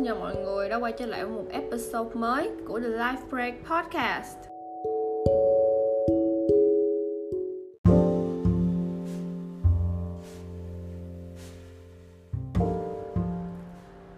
xin 0.00 0.06
chào 0.06 0.16
mọi 0.16 0.36
người 0.36 0.68
đã 0.68 0.76
quay 0.76 0.92
trở 0.92 1.06
lại 1.06 1.24
với 1.24 1.34
một 1.34 1.44
episode 1.50 2.14
mới 2.14 2.50
của 2.68 2.80
The 2.80 2.88
Life 2.88 3.28
Break 3.30 3.54
Podcast. 3.70 4.36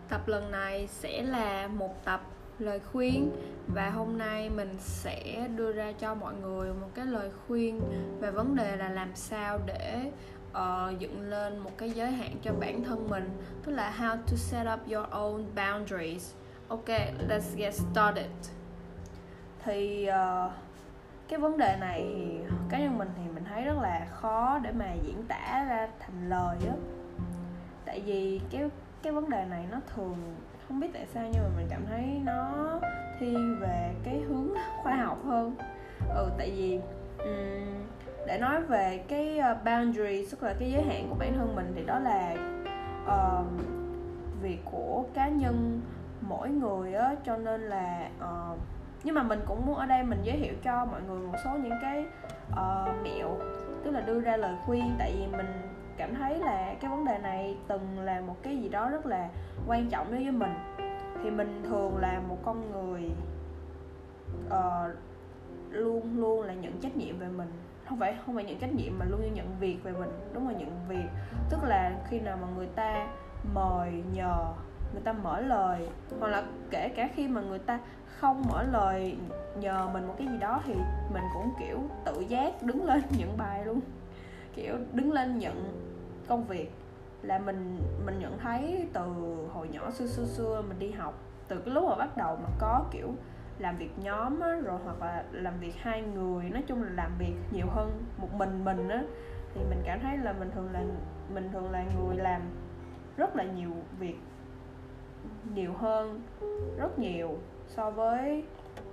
Tập 0.09 0.29
lần 0.29 0.51
này 0.51 0.89
sẽ 0.91 1.23
là 1.23 1.69
một 1.69 2.05
tập 2.05 2.21
lời 2.59 2.81
khuyên 2.93 3.31
và 3.75 3.91
hôm 3.91 4.19
nay 4.19 4.51
mình 4.51 4.77
sẽ 4.79 5.49
đưa 5.57 5.73
ra 5.73 5.93
cho 5.93 6.15
mọi 6.15 6.35
người 6.43 6.73
một 6.73 6.89
cái 6.95 7.07
lời 7.07 7.31
khuyên 7.47 7.81
về 8.21 8.31
vấn 8.31 8.57
đề 8.57 8.77
là 8.77 8.89
làm 8.89 9.11
sao 9.15 9.59
để 9.67 10.11
uh, 10.53 10.99
dựng 10.99 11.21
lên 11.21 11.59
một 11.59 11.71
cái 11.79 11.91
giới 11.91 12.11
hạn 12.11 12.37
cho 12.43 12.53
bản 12.61 12.85
thân 12.85 13.09
mình 13.11 13.31
tức 13.63 13.73
là 13.73 13.95
how 13.99 14.17
to 14.17 14.37
set 14.37 14.67
up 14.75 14.81
your 14.93 15.09
own 15.11 15.45
boundaries. 15.55 16.35
Ok 16.69 16.89
let's 17.29 17.57
get 17.57 17.75
started. 17.75 18.31
Thì 19.65 20.09
uh, 20.09 20.53
cái 21.29 21.39
vấn 21.39 21.59
đề 21.59 21.77
này 21.81 22.03
thì 22.15 22.39
cá 22.69 22.79
nhân 22.79 22.99
mình 22.99 23.09
thì 23.17 23.23
mình 23.35 23.45
thấy 23.45 23.65
rất 23.65 23.77
là 23.83 24.07
khó 24.11 24.59
để 24.59 24.73
mà 24.73 24.93
diễn 24.93 25.25
tả 25.29 25.65
ra 25.69 25.89
thành 26.01 26.29
lời 26.29 26.57
á. 26.67 26.75
Tại 27.85 28.01
vì 28.01 28.41
cái 28.51 28.71
cái 29.03 29.13
vấn 29.13 29.31
đề 29.31 29.45
này 29.45 29.67
nó 29.71 29.81
thường 29.95 30.17
không 30.69 30.81
biết 30.81 30.89
tại 30.93 31.07
sao 31.15 31.25
nhưng 31.33 31.43
mà 31.43 31.49
mình 31.57 31.67
cảm 31.71 31.87
thấy 31.87 32.21
nó 32.25 32.81
thiên 33.21 33.59
về 33.61 33.95
cái 34.05 34.21
hướng 34.21 34.55
khoa 34.83 34.97
học 34.97 35.19
hơn. 35.25 35.57
Ừ 36.09 36.31
tại 36.39 36.51
vì 36.51 36.81
um, 37.19 37.83
để 38.27 38.39
nói 38.39 38.63
về 38.63 39.05
cái 39.09 39.39
ờ, 39.39 39.57
boundary 39.65 40.27
tức 40.31 40.43
là 40.43 40.55
cái 40.59 40.71
giới 40.71 40.83
hạn 40.83 41.07
của 41.09 41.17
bản 41.19 41.33
thân 41.35 41.55
mình 41.55 41.73
thì 41.77 41.83
đó 41.87 41.99
là 41.99 42.35
uh, 43.05 43.47
việc 44.43 44.59
của 44.65 45.05
cá 45.15 45.29
nhân 45.29 45.81
mỗi 46.21 46.49
người 46.49 46.95
á. 46.95 47.15
Cho 47.25 47.37
nên 47.37 47.61
là 47.61 48.09
uh, 48.19 48.59
nhưng 49.05 49.15
mà 49.15 49.23
mình 49.23 49.41
cũng 49.47 49.67
muốn 49.67 49.77
ở 49.77 49.87
đây 49.87 50.03
mình 50.03 50.19
giới 50.23 50.37
thiệu 50.39 50.55
cho 50.63 50.85
mọi 50.85 51.03
người 51.03 51.27
một 51.27 51.39
số 51.45 51.51
những 51.63 51.79
cái 51.83 52.05
uh, 52.53 53.05
mẹo 53.05 53.37
tức 53.85 53.91
là 53.91 54.01
đưa 54.01 54.21
ra 54.21 54.37
lời 54.37 54.55
khuyên. 54.67 54.95
Tại 54.99 55.13
vì 55.17 55.27
mình 55.37 55.47
cảm 55.97 56.15
thấy 56.15 56.39
là 56.39 56.75
cái 56.81 56.91
vấn 56.91 57.05
đề 57.05 57.19
này 57.19 57.57
từng 57.69 58.01
là 58.01 58.21
một 58.21 58.37
cái 58.43 58.57
gì 58.57 58.69
đó 58.69 58.89
rất 58.89 59.07
là 59.07 59.29
quan 59.67 59.91
trọng 59.91 60.13
đối 60.13 60.23
với 60.23 60.33
mình. 60.33 60.55
Thì 61.23 61.31
mình 61.31 61.63
thường 61.65 61.97
là 61.97 62.21
một 62.29 62.39
con 62.45 62.71
người 62.73 63.11
uh, 64.47 64.97
luôn 65.71 66.21
luôn 66.21 66.43
là 66.43 66.55
nhận 66.55 66.81
trách 66.81 66.97
nhiệm 66.97 67.19
về 67.19 67.29
mình 67.29 67.53
không 67.93 67.99
phải 67.99 68.15
không 68.27 68.35
phải 68.35 68.45
nhận 68.45 68.59
trách 68.59 68.75
nhiệm 68.75 68.99
mà 68.99 69.05
luôn 69.05 69.35
nhận 69.35 69.57
việc 69.61 69.79
về 69.83 69.93
mình. 69.93 70.11
Đúng 70.33 70.45
rồi, 70.45 70.55
nhận 70.55 70.89
việc. 70.89 71.09
Tức 71.51 71.65
là 71.65 71.93
khi 72.09 72.21
nào 72.21 72.39
mà 72.43 72.49
người 72.57 72.67
ta 72.67 73.07
mời, 73.55 74.03
nhờ, 74.13 74.55
người 74.93 75.03
ta 75.05 75.13
mở 75.13 75.41
lời, 75.41 75.89
hoặc 76.21 76.29
là 76.29 76.45
kể 76.71 76.89
cả 76.89 77.09
khi 77.15 77.29
mà 77.29 77.41
người 77.41 77.59
ta 77.59 77.81
không 78.21 78.43
mở 78.49 78.63
lời, 78.63 79.17
nhờ 79.57 79.89
mình 79.93 80.07
một 80.07 80.15
cái 80.19 80.27
gì 80.27 80.39
đó 80.39 80.61
thì 80.65 80.75
mình 81.13 81.23
cũng, 81.35 81.51
kiểu, 81.61 81.79
tự 82.05 82.21
giác 82.29 82.63
đứng 82.63 82.85
lên 82.87 83.03
nhận 83.11 83.37
bài 83.37 83.65
luôn. 83.65 83.81
Kiểu, 84.55 84.75
đứng 84.93 85.13
lên 85.13 85.39
nhận 85.39 85.85
công 86.29 86.45
việc. 86.45 86.73
Là 87.23 87.39
mình 87.39 87.79
mình 88.07 88.19
nhận 88.19 88.39
thấy 88.39 88.89
từ 88.93 89.03
hồi 89.53 89.69
nhỏ, 89.69 89.91
xưa 89.91 90.07
xưa 90.07 90.25
xưa 90.25 90.63
mình 90.69 90.79
đi 90.79 90.91
học, 90.91 91.15
từ 91.49 91.59
cái 91.59 91.75
lúc 91.75 91.85
mà 91.89 91.97
bắt 91.97 92.17
đầu 92.17 92.37
mà 92.37 92.49
có, 92.59 92.85
kiểu 92.91 93.15
làm 93.59 93.77
việc 93.77 93.91
nhóm 93.99 94.41
á, 94.41 94.57
rồi 94.65 94.79
hoặc 94.85 95.01
là 95.01 95.25
làm 95.33 95.61
việc 95.61 95.75
hai 95.79 96.03
người 96.03 96.51
nói 96.51 96.63
chung 96.67 96.83
là 96.83 96.91
làm 96.91 97.11
việc 97.19 97.35
nhiều 97.53 97.67
hơn 97.71 98.05
một 98.19 98.33
mình 98.33 98.65
mình 98.65 98.89
á 98.89 99.03
thì 99.55 99.61
mình 99.71 99.83
cảm 99.85 100.01
thấy 100.01 100.19
là 100.19 100.33
mình 100.33 100.51
thường 100.55 100.73
là 100.73 100.83
mình 101.35 101.49
thường 101.53 101.71
là 101.71 101.85
người 101.97 102.17
làm 102.17 102.43
rất 103.17 103.37
là 103.37 103.45
nhiều 103.45 103.71
việc 103.99 104.17
nhiều 105.55 105.73
hơn 105.73 106.23
rất 106.79 106.99
nhiều 106.99 107.39
so 107.69 107.91
với 107.91 108.45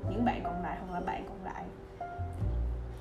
những 0.09 0.25
bạn 0.25 0.41
còn 0.43 0.63
lại 0.63 0.77
hoặc 0.79 0.93
là 0.93 0.99
bạn 0.99 1.23
còn 1.27 1.37
lại. 1.43 1.63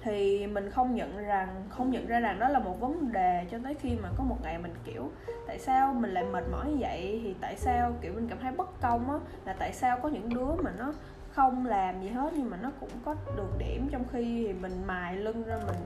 Thì 0.03 0.47
mình 0.47 0.71
không 0.71 0.95
nhận 0.95 1.19
rằng 1.19 1.65
không 1.69 1.91
nhận 1.91 2.07
ra 2.07 2.21
rằng 2.21 2.39
đó 2.39 2.49
là 2.49 2.59
một 2.59 2.81
vấn 2.81 3.13
đề 3.13 3.47
cho 3.51 3.59
tới 3.65 3.75
khi 3.75 3.97
mà 4.03 4.09
có 4.19 4.25
một 4.25 4.37
ngày 4.43 4.59
mình 4.59 4.75
kiểu 4.85 5.11
tại 5.47 5.59
sao 5.59 5.95
mình 5.95 6.11
lại 6.11 6.25
mệt 6.25 6.45
mỏi 6.53 6.69
như 6.69 6.77
vậy 6.81 7.21
thì 7.23 7.35
tại 7.41 7.57
sao 7.57 7.93
kiểu 8.01 8.13
mình 8.13 8.29
cảm 8.29 8.39
thấy 8.39 8.53
bất 8.53 8.81
công 8.81 9.11
á 9.11 9.19
là 9.45 9.53
tại 9.59 9.73
sao 9.73 9.99
có 10.03 10.09
những 10.09 10.29
đứa 10.29 10.55
mà 10.63 10.73
nó 10.79 10.93
không 11.39 11.67
làm 11.67 12.03
gì 12.03 12.09
hết 12.09 12.33
nhưng 12.37 12.51
mà 12.51 12.57
nó 12.63 12.71
cũng 12.81 12.91
có 13.05 13.15
được 13.37 13.59
điểm 13.59 13.89
trong 13.91 14.05
khi 14.13 14.45
thì 14.47 14.53
mình 14.53 14.73
mài 14.87 15.17
lưng 15.17 15.43
ra 15.47 15.57
mình 15.67 15.77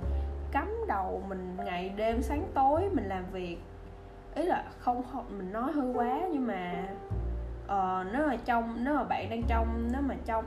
cắm 0.52 0.68
đầu 0.88 1.22
mình 1.28 1.56
ngày 1.64 1.92
đêm 1.96 2.22
sáng 2.22 2.44
tối 2.54 2.88
mình 2.92 3.04
làm 3.04 3.24
việc. 3.32 3.58
Ý 4.34 4.42
là 4.42 4.64
không 4.78 5.02
mình 5.30 5.52
nói 5.52 5.72
hơi 5.72 5.92
quá 5.94 6.20
nhưng 6.32 6.46
mà 6.46 6.84
uh, 7.64 8.12
nếu 8.12 8.28
mà 8.28 8.36
trong 8.44 8.84
nếu 8.84 8.94
mà 8.94 9.04
bạn 9.04 9.30
đang 9.30 9.42
trong 9.48 9.88
nếu 9.92 10.02
mà 10.02 10.14
trong 10.24 10.44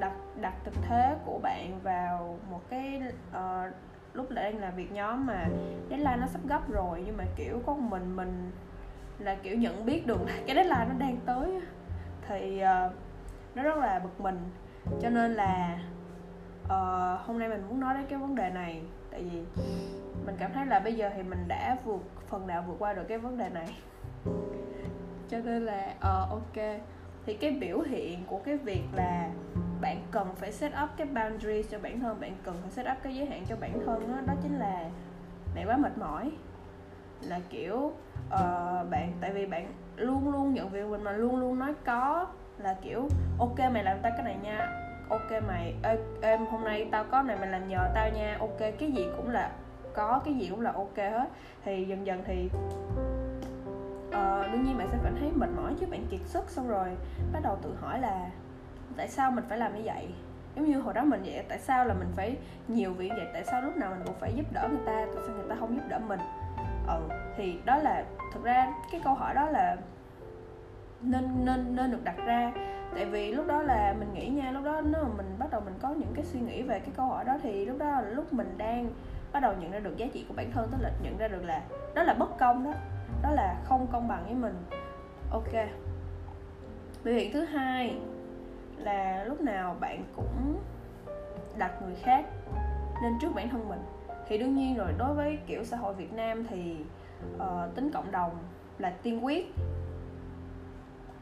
đặt 0.00 0.12
đặt 0.40 0.54
thực 0.64 0.74
thế 0.82 1.16
của 1.24 1.38
bạn 1.42 1.80
vào 1.82 2.38
một 2.50 2.60
cái 2.70 3.02
uh, 3.30 3.74
lúc 4.14 4.30
đang 4.30 4.58
làm 4.58 4.74
việc 4.76 4.92
nhóm 4.92 5.26
mà 5.26 5.48
deadline 5.90 6.16
nó 6.16 6.26
sắp 6.26 6.40
gấp 6.48 6.70
rồi 6.70 7.02
nhưng 7.06 7.16
mà 7.16 7.24
kiểu 7.36 7.62
có 7.66 7.74
mình 7.74 8.16
mình 8.16 8.50
là 9.18 9.36
kiểu 9.42 9.56
nhận 9.56 9.86
biết 9.86 10.06
được 10.06 10.20
cái 10.46 10.56
deadline 10.56 10.86
nó 10.88 10.94
đang 10.98 11.16
tới 11.26 11.60
thì 12.28 12.62
uh, 12.86 12.92
nó 13.54 13.62
rất 13.62 13.76
là 13.76 13.98
bực 13.98 14.20
mình. 14.20 14.38
Cho 15.00 15.10
nên 15.10 15.34
là 15.34 15.78
uh, 16.64 17.26
hôm 17.26 17.38
nay 17.38 17.48
mình 17.48 17.64
muốn 17.68 17.80
nói 17.80 17.94
đến 17.94 18.06
cái 18.08 18.18
vấn 18.18 18.34
đề 18.34 18.50
này. 18.50 18.82
Tại 19.10 19.22
vì 19.22 19.42
mình 20.26 20.36
cảm 20.38 20.52
thấy 20.52 20.66
là 20.66 20.80
bây 20.80 20.94
giờ 20.94 21.10
thì 21.14 21.22
mình 21.22 21.44
đã 21.48 21.76
vượt 21.84 22.02
phần 22.28 22.46
nào 22.46 22.64
vượt 22.66 22.76
qua 22.78 22.92
được 22.92 23.04
cái 23.08 23.18
vấn 23.18 23.38
đề 23.38 23.48
này. 23.48 23.74
Cho 25.28 25.38
nên 25.38 25.66
là 25.66 25.94
uh, 25.96 26.30
ok. 26.30 26.80
Thì 27.26 27.34
cái 27.34 27.50
biểu 27.50 27.80
hiện 27.80 28.24
của 28.26 28.38
cái 28.38 28.56
việc 28.56 28.82
là 28.92 29.30
bạn 29.80 30.02
cần 30.10 30.34
phải 30.36 30.52
set 30.52 30.72
up 30.84 30.90
cái 30.96 31.06
boundary 31.06 31.62
cho 31.62 31.78
bản 31.78 32.00
thân 32.00 32.20
bạn 32.20 32.34
cần 32.42 32.56
phải 32.62 32.70
set 32.70 32.86
up 32.92 33.02
cái 33.02 33.16
giới 33.16 33.26
hạn 33.26 33.42
cho 33.48 33.56
bản 33.60 33.72
thân 33.86 34.08
đó, 34.08 34.20
đó 34.26 34.34
chính 34.42 34.58
là 34.58 34.90
bạn 35.54 35.68
quá 35.68 35.76
mệt 35.76 35.98
mỏi. 35.98 36.30
Là 37.20 37.40
kiểu 37.48 37.76
uh, 37.76 38.90
bạn 38.90 39.12
tại 39.20 39.32
vì 39.32 39.46
bạn 39.46 39.72
luôn 39.96 40.32
luôn 40.32 40.54
nhận 40.54 40.68
việc 40.68 40.86
mình 40.86 41.02
mà 41.02 41.12
luôn 41.12 41.40
luôn 41.40 41.58
nói 41.58 41.74
có 41.84 42.26
là 42.62 42.76
kiểu 42.82 43.08
ok 43.38 43.58
mày 43.72 43.84
làm 43.84 43.98
tao 44.02 44.12
cái 44.16 44.22
này 44.22 44.36
nha. 44.42 44.86
Ok 45.08 45.42
mày 45.46 45.74
ê, 45.82 45.98
em 46.22 46.46
hôm 46.46 46.64
nay 46.64 46.88
tao 46.92 47.04
có 47.10 47.22
này 47.22 47.36
mày 47.40 47.48
làm 47.48 47.68
nhờ 47.68 47.90
tao 47.94 48.08
nha. 48.10 48.36
Ok 48.40 48.58
cái 48.58 48.92
gì 48.92 49.08
cũng 49.16 49.30
là 49.30 49.50
có 49.94 50.20
cái 50.24 50.34
gì 50.34 50.48
cũng 50.50 50.60
là 50.60 50.72
ok 50.72 50.96
hết. 50.96 51.28
Thì 51.64 51.84
dần 51.84 52.06
dần 52.06 52.22
thì 52.26 52.50
uh, 54.08 54.52
đương 54.52 54.64
nhiên 54.64 54.78
bạn 54.78 54.88
sẽ 54.92 54.98
cảm 55.04 55.16
thấy 55.20 55.30
mệt 55.34 55.50
mỏi 55.56 55.74
chứ 55.80 55.86
bạn 55.90 56.06
kiệt 56.10 56.20
sức 56.24 56.50
xong 56.50 56.68
rồi 56.68 56.88
bắt 57.32 57.40
đầu 57.42 57.58
tự 57.62 57.74
hỏi 57.80 58.00
là 58.00 58.30
tại 58.96 59.08
sao 59.08 59.30
mình 59.30 59.44
phải 59.48 59.58
làm 59.58 59.76
như 59.76 59.82
vậy? 59.84 60.08
Giống 60.56 60.64
như 60.64 60.80
hồi 60.80 60.94
đó 60.94 61.04
mình 61.04 61.22
vậy 61.24 61.44
tại 61.48 61.58
sao 61.58 61.84
là 61.84 61.94
mình 61.94 62.08
phải 62.16 62.36
nhiều 62.68 62.92
việc 62.92 63.12
vậy? 63.16 63.26
Tại 63.32 63.44
sao 63.44 63.62
lúc 63.62 63.76
nào 63.76 63.90
mình 63.90 64.06
cũng 64.06 64.16
phải 64.20 64.32
giúp 64.36 64.46
đỡ 64.52 64.68
người 64.70 64.86
ta? 64.86 65.06
Tại 65.14 65.22
sao 65.26 65.34
người 65.36 65.48
ta 65.48 65.56
không 65.60 65.76
giúp 65.76 65.82
đỡ 65.88 65.98
mình? 65.98 66.20
Ừ 66.88 67.00
thì 67.36 67.58
đó 67.64 67.76
là 67.76 68.04
thực 68.32 68.44
ra 68.44 68.72
cái 68.92 69.00
câu 69.04 69.14
hỏi 69.14 69.34
đó 69.34 69.46
là 69.46 69.76
nên 71.02 71.44
nên 71.44 71.76
nên 71.76 71.90
được 71.90 72.04
đặt 72.04 72.16
ra. 72.24 72.52
Tại 72.94 73.06
vì 73.06 73.32
lúc 73.32 73.46
đó 73.46 73.62
là 73.62 73.94
mình 73.98 74.14
nghĩ 74.14 74.28
nha 74.28 74.50
lúc 74.50 74.64
đó 74.64 74.80
nếu 74.80 75.02
mà 75.02 75.08
mình 75.16 75.36
bắt 75.38 75.50
đầu 75.50 75.60
mình 75.60 75.74
có 75.82 75.88
những 75.88 76.12
cái 76.14 76.24
suy 76.24 76.40
nghĩ 76.40 76.62
về 76.62 76.80
cái 76.80 76.90
câu 76.96 77.06
hỏi 77.06 77.24
đó 77.24 77.38
thì 77.42 77.66
lúc 77.66 77.78
đó 77.78 77.86
là 77.86 78.00
lúc 78.00 78.32
mình 78.32 78.54
đang 78.58 78.90
bắt 79.32 79.40
đầu 79.40 79.54
nhận 79.60 79.70
ra 79.70 79.78
được 79.78 79.96
giá 79.96 80.06
trị 80.12 80.24
của 80.28 80.34
bản 80.36 80.50
thân 80.52 80.68
tức 80.72 80.78
là 80.80 80.90
nhận 81.02 81.18
ra 81.18 81.28
được 81.28 81.44
là 81.44 81.62
đó 81.94 82.02
là 82.02 82.14
bất 82.14 82.38
công 82.38 82.64
đó 82.64 82.72
đó 83.22 83.30
là 83.30 83.56
không 83.64 83.86
công 83.92 84.08
bằng 84.08 84.24
với 84.24 84.34
mình. 84.34 84.54
Ok. 85.30 85.52
Biểu 87.04 87.14
hiện 87.14 87.32
thứ 87.32 87.44
hai 87.44 87.98
là 88.76 89.24
lúc 89.24 89.40
nào 89.40 89.76
bạn 89.80 90.04
cũng 90.16 90.58
đặt 91.58 91.82
người 91.82 91.94
khác 92.02 92.24
lên 93.02 93.12
trước 93.20 93.34
bản 93.34 93.48
thân 93.48 93.68
mình. 93.68 93.80
Thì 94.28 94.38
đương 94.38 94.56
nhiên 94.56 94.76
rồi 94.76 94.92
đối 94.98 95.14
với 95.14 95.38
kiểu 95.46 95.64
xã 95.64 95.76
hội 95.76 95.94
Việt 95.94 96.12
Nam 96.12 96.46
thì 96.46 96.76
uh, 97.36 97.74
tính 97.74 97.90
cộng 97.90 98.10
đồng 98.10 98.30
là 98.78 98.92
tiên 99.02 99.24
quyết 99.24 99.54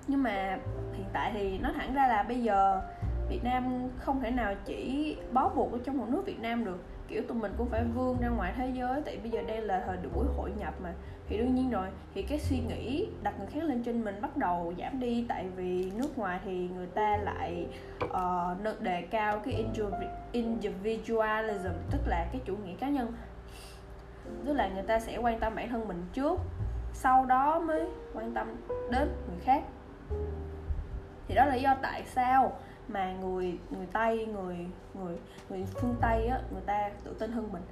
nhưng 0.09 0.23
mà 0.23 0.59
hiện 0.93 1.07
tại 1.13 1.31
thì 1.35 1.59
nó 1.59 1.73
thẳng 1.73 1.95
ra 1.95 2.07
là 2.07 2.23
bây 2.23 2.43
giờ 2.43 2.83
Việt 3.29 3.45
Nam 3.45 3.89
không 3.99 4.21
thể 4.21 4.31
nào 4.31 4.55
chỉ 4.65 5.17
bó 5.33 5.49
buộc 5.49 5.73
ở 5.73 5.79
trong 5.85 5.99
một 5.99 6.07
nước 6.09 6.23
Việt 6.27 6.41
Nam 6.41 6.65
được. 6.65 6.85
Kiểu 7.09 7.23
tụi 7.29 7.39
mình 7.39 7.53
cũng 7.59 7.69
phải 7.69 7.85
vươn 7.95 8.17
ra 8.21 8.29
ngoài 8.29 8.53
thế 8.57 8.71
giới 8.75 9.03
tại 9.05 9.19
bây 9.23 9.31
giờ 9.31 9.43
đây 9.43 9.61
là 9.61 9.83
thời 9.87 9.97
buổi 10.15 10.27
hội 10.37 10.53
nhập 10.59 10.75
mà. 10.83 10.93
Thì 11.29 11.39
đương 11.39 11.55
nhiên 11.55 11.71
rồi 11.71 11.89
thì 12.15 12.23
cái 12.23 12.39
suy 12.39 12.59
nghĩ 12.59 13.09
đặt 13.23 13.39
người 13.39 13.47
khác 13.47 13.65
lên 13.65 13.83
trên 13.83 14.05
mình 14.05 14.21
bắt 14.21 14.37
đầu 14.37 14.75
giảm 14.79 15.01
đi 15.01 15.25
tại 15.29 15.49
vì 15.57 15.93
nước 15.97 16.19
ngoài 16.19 16.41
thì 16.45 16.69
người 16.77 16.87
ta 16.87 17.17
lại 17.17 17.67
uh, 18.05 18.81
đề 18.81 19.03
cao 19.03 19.41
cái 19.45 19.65
individualism 20.33 21.73
tức 21.91 22.01
là 22.07 22.27
cái 22.33 22.41
chủ 22.45 22.57
nghĩa 22.57 22.75
cá 22.75 22.89
nhân. 22.89 23.13
Tức 24.45 24.53
là 24.53 24.69
người 24.69 24.83
ta 24.83 24.99
sẽ 24.99 25.19
quan 25.19 25.41
tâm 25.41 25.55
bản 25.55 25.69
thân 25.69 25.89
mình 25.89 26.03
trước 26.13 26.41
sau 26.93 27.27
đó 27.27 27.61
mới 27.61 27.87
quan 28.15 28.35
tâm 28.35 28.57
đến 28.91 29.09
người 29.29 29.41
khác 29.41 29.63
thì 31.29 31.35
đó 31.35 31.45
là 31.45 31.55
lý 31.55 31.63
do 31.63 31.77
tại 31.83 32.03
sao 32.07 32.53
mà 32.89 33.13
người 33.13 33.59
người 33.71 33.87
tây 33.93 34.27
người 34.27 34.57
người 34.95 35.17
người 35.49 35.65
phương 35.75 35.95
tây 36.01 36.27
á 36.27 36.41
người 36.53 36.63
ta 36.67 36.91
tự 37.05 37.15
tin 37.19 37.33
hơn 37.33 37.49
mình. 37.53 37.63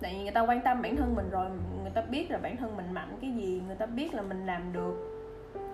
Tại 0.00 0.14
vì 0.14 0.22
người 0.22 0.32
ta 0.32 0.40
quan 0.40 0.60
tâm 0.60 0.82
bản 0.82 0.96
thân 0.96 1.14
mình 1.14 1.30
rồi 1.30 1.50
người 1.82 1.90
ta 1.90 2.00
biết 2.00 2.30
là 2.30 2.38
bản 2.38 2.56
thân 2.56 2.76
mình 2.76 2.92
mạnh 2.92 3.18
cái 3.20 3.30
gì 3.32 3.62
người 3.66 3.76
ta 3.76 3.86
biết 3.86 4.14
là 4.14 4.22
mình 4.22 4.46
làm 4.46 4.72
được. 4.72 5.22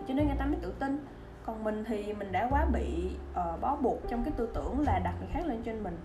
Cho 0.08 0.14
nên 0.14 0.26
người 0.26 0.37
ta 0.38 0.44
mới 0.44 0.56
tự 0.62 0.75
tin. 0.78 1.04
Còn 1.46 1.64
mình 1.64 1.84
thì 1.84 2.12
mình 2.12 2.32
đã 2.32 2.49
quá 2.50 2.66
bị 2.72 3.10
uh, 3.31 3.60
bó 3.60 3.76
buộc 3.76 4.08
trong 4.08 4.25
cái 4.25 4.32
tư 4.37 4.50
tưởng 4.54 4.81
là 4.87 5.00
đặt 5.04 5.14
người 5.20 5.28
khác 5.32 5.46
lên 5.46 5.62
trên 5.62 5.82
mình. 5.82 5.99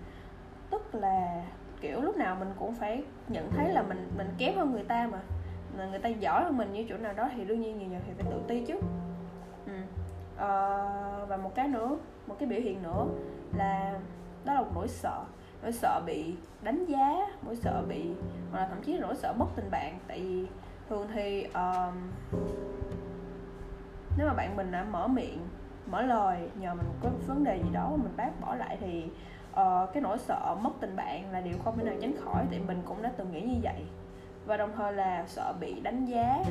Tức 0.70 0.94
là 0.94 1.44
kiểu 1.80 2.00
lúc 2.00 2.16
nào 2.16 2.36
mình 2.38 2.52
cũng 2.58 2.74
phải 2.74 3.02
nhận 3.28 3.50
thấy 3.50 3.72
là 3.72 3.82
mình 3.82 4.10
mình 4.16 4.28
kém 4.38 4.56
hơn 4.56 4.72
người 4.72 4.84
ta 4.84 5.08
mà. 5.12 5.18
Người 5.90 5.98
ta 5.98 6.08
giỏi 6.08 6.44
hơn 6.44 6.56
mình 6.56 6.72
như 6.72 6.86
chỗ 6.88 6.96
nào 6.96 7.12
đó 7.12 7.30
thì 7.34 7.44
đương 7.44 7.60
nhiên 7.60 7.78
nhiều 7.78 7.88
nhiều 7.88 8.00
thì 8.06 8.12
phải 8.16 8.32
tự 8.32 8.40
ti 8.48 8.64
chứ 8.64 8.80
uh, 10.38 11.28
và 11.28 11.38
một 11.42 11.54
cái 11.54 11.68
nữa 11.68 11.96
một 12.26 12.36
cái 12.38 12.48
biểu 12.48 12.60
hiện 12.60 12.82
nữa 12.82 13.06
là 13.56 13.98
đó 14.44 14.54
là 14.54 14.60
một 14.60 14.70
nỗi 14.74 14.88
sợ. 14.88 15.24
Nỗi 15.62 15.72
sợ 15.72 16.02
bị 16.06 16.34
đánh 16.62 16.84
giá 16.84 17.16
nỗi 17.42 17.56
sợ 17.56 17.82
bị 17.88 18.10
hoặc 18.50 18.60
là 18.60 18.68
thậm 18.68 18.82
chí 18.82 18.92
là 18.92 19.00
nỗi 19.00 19.14
sợ 19.14 19.32
mất 19.38 19.46
tình 19.56 19.70
bạn. 19.70 19.98
Tại 20.08 20.20
vì 20.20 20.46
thường 20.88 21.08
thì 21.14 21.44
um, 21.44 21.94
nếu 24.18 24.26
mà 24.26 24.34
bạn 24.34 24.56
mình 24.56 24.72
đã 24.72 24.84
mở 24.90 25.08
miệng 25.08 25.48
mở 25.86 26.02
lời 26.02 26.50
nhờ 26.60 26.74
mình 26.74 26.86
có 27.02 27.10
vấn 27.26 27.44
đề 27.44 27.56
gì 27.56 27.68
đó 27.72 27.90
mình 27.90 28.16
bác 28.16 28.40
bỏ 28.40 28.54
lại 28.54 28.76
thì 28.80 29.04
uh, 29.50 29.92
cái 29.92 30.02
nỗi 30.02 30.18
sợ 30.18 30.56
mất 30.60 30.70
tình 30.80 30.96
bạn 30.96 31.32
là 31.32 31.40
điều 31.40 31.58
không 31.64 31.78
thể 31.78 31.84
nào 31.84 31.94
tránh 32.00 32.14
khỏi. 32.24 32.44
Tại 32.50 32.60
mình 32.66 32.82
cũng 32.84 33.02
đã 33.02 33.12
từng 33.16 33.32
nghĩ 33.32 33.40
như 33.40 33.56
vậy. 33.62 33.84
Và 34.46 34.56
đồng 34.56 34.72
thời 34.76 34.92
là 34.92 35.24
sợ 35.26 35.52
bị 35.60 35.80
đánh 35.80 36.04
giá 36.04 36.44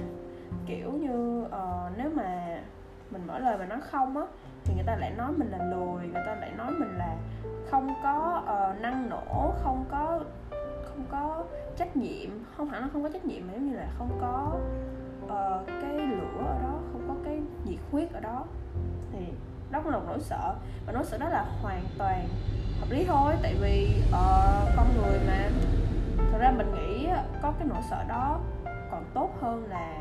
kiểu 0.65 0.91
như 0.91 1.41
uh, 1.45 1.97
nếu 1.97 2.09
mà 2.15 2.59
mình 3.11 3.27
mở 3.27 3.39
lời 3.39 3.57
mà 3.57 3.65
nói 3.65 3.79
không 3.91 4.17
á 4.17 4.23
thì 4.63 4.73
người 4.73 4.83
ta 4.83 4.95
lại 4.95 5.11
nói 5.17 5.31
mình 5.37 5.51
là 5.51 5.57
lười 5.57 6.07
người 6.07 6.23
ta 6.25 6.35
lại 6.35 6.51
nói 6.57 6.71
mình 6.71 6.97
là 6.97 7.15
không 7.71 7.93
có 8.03 8.43
uh, 8.43 8.81
năng 8.81 9.09
nổ 9.09 9.53
không 9.63 9.85
có 9.91 10.19
không 10.83 11.05
có 11.11 11.43
trách 11.75 11.97
nhiệm. 11.97 12.29
Không 12.57 12.69
hẳn 12.69 12.81
là 12.81 12.87
không 12.93 13.03
có 13.03 13.09
trách 13.13 13.25
nhiệm 13.25 13.47
mà 13.47 13.53
giống 13.53 13.69
như 13.69 13.77
là 13.77 13.87
không 13.97 14.17
có 14.21 14.51
uh, 15.25 15.67
cái 15.67 15.93
lửa 15.93 16.45
ở 16.47 16.59
đó 16.63 16.79
không 16.91 17.05
có 17.07 17.13
cái 17.23 17.41
nhiệt 17.65 17.79
huyết 17.91 18.13
ở 18.13 18.19
đó. 18.19 18.45
Thì 19.11 19.19
đó 19.71 19.79
cũng 19.83 19.91
là 19.91 19.97
một 19.97 20.03
nỗi 20.07 20.19
sợ 20.19 20.55
và 20.85 20.93
nỗi 20.93 21.05
sợ 21.05 21.17
đó 21.17 21.29
là 21.29 21.45
hoàn 21.61 21.83
toàn 21.97 22.27
hợp 22.79 22.87
lý 22.89 23.05
thôi 23.07 23.33
tại 23.41 23.55
vì 23.61 24.03
uh, 24.09 24.75
con 24.77 24.87
người 24.97 25.19
mà. 25.27 25.49
Thật 26.31 26.37
ra 26.39 26.51
mình 26.51 26.73
nghĩ 26.75 27.09
có 27.41 27.53
cái 27.59 27.67
nỗi 27.67 27.81
sợ 27.89 28.03
đó 28.07 28.39
còn 28.91 29.05
tốt 29.13 29.29
hơn 29.41 29.65
là 29.69 29.97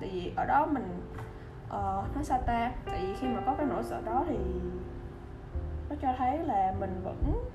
tại 0.00 0.10
vì 0.12 0.32
ở 0.36 0.44
đó 0.44 0.66
mình 0.66 1.00
uh, 1.70 2.14
nói 2.14 2.24
sao 2.24 2.42
ta? 2.46 2.72
Tại 2.86 3.00
vì 3.02 3.14
khi 3.14 3.26
mà 3.26 3.40
có 3.46 3.54
cái 3.58 3.66
nỗi 3.66 3.82
sợ 3.82 4.00
đó 4.06 4.24
thì 4.28 4.36
nó 5.90 5.96
cho 6.02 6.08
thấy 6.18 6.38
là 6.38 6.74
mình 6.80 7.00
vẫn 7.04 7.48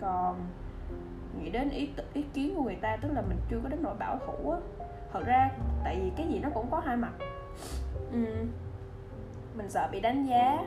còn 0.00 0.46
nghĩ 1.38 1.50
đến 1.50 1.70
ý 1.70 1.90
ý 2.12 2.22
kiến 2.22 2.54
của 2.56 2.62
người 2.62 2.76
ta 2.76 2.96
tức 2.96 3.12
là 3.12 3.20
mình 3.20 3.38
chưa 3.50 3.60
có 3.62 3.68
đến 3.68 3.82
nỗi 3.82 3.94
bảo 3.94 4.18
thủ 4.26 4.50
á. 4.50 4.58
Thật 5.12 5.20
ra 5.26 5.50
tại 5.84 6.00
vì 6.00 6.10
cái 6.16 6.26
gì 6.28 6.40
nó 6.40 6.48
cũng 6.54 6.66
có 6.70 6.80
hai 6.80 6.96
mặt. 6.96 7.12
Uhm, 8.08 8.48
mình 9.54 9.70
sợ 9.70 9.88
bị 9.92 10.00
đánh 10.00 10.26
giá 10.26 10.58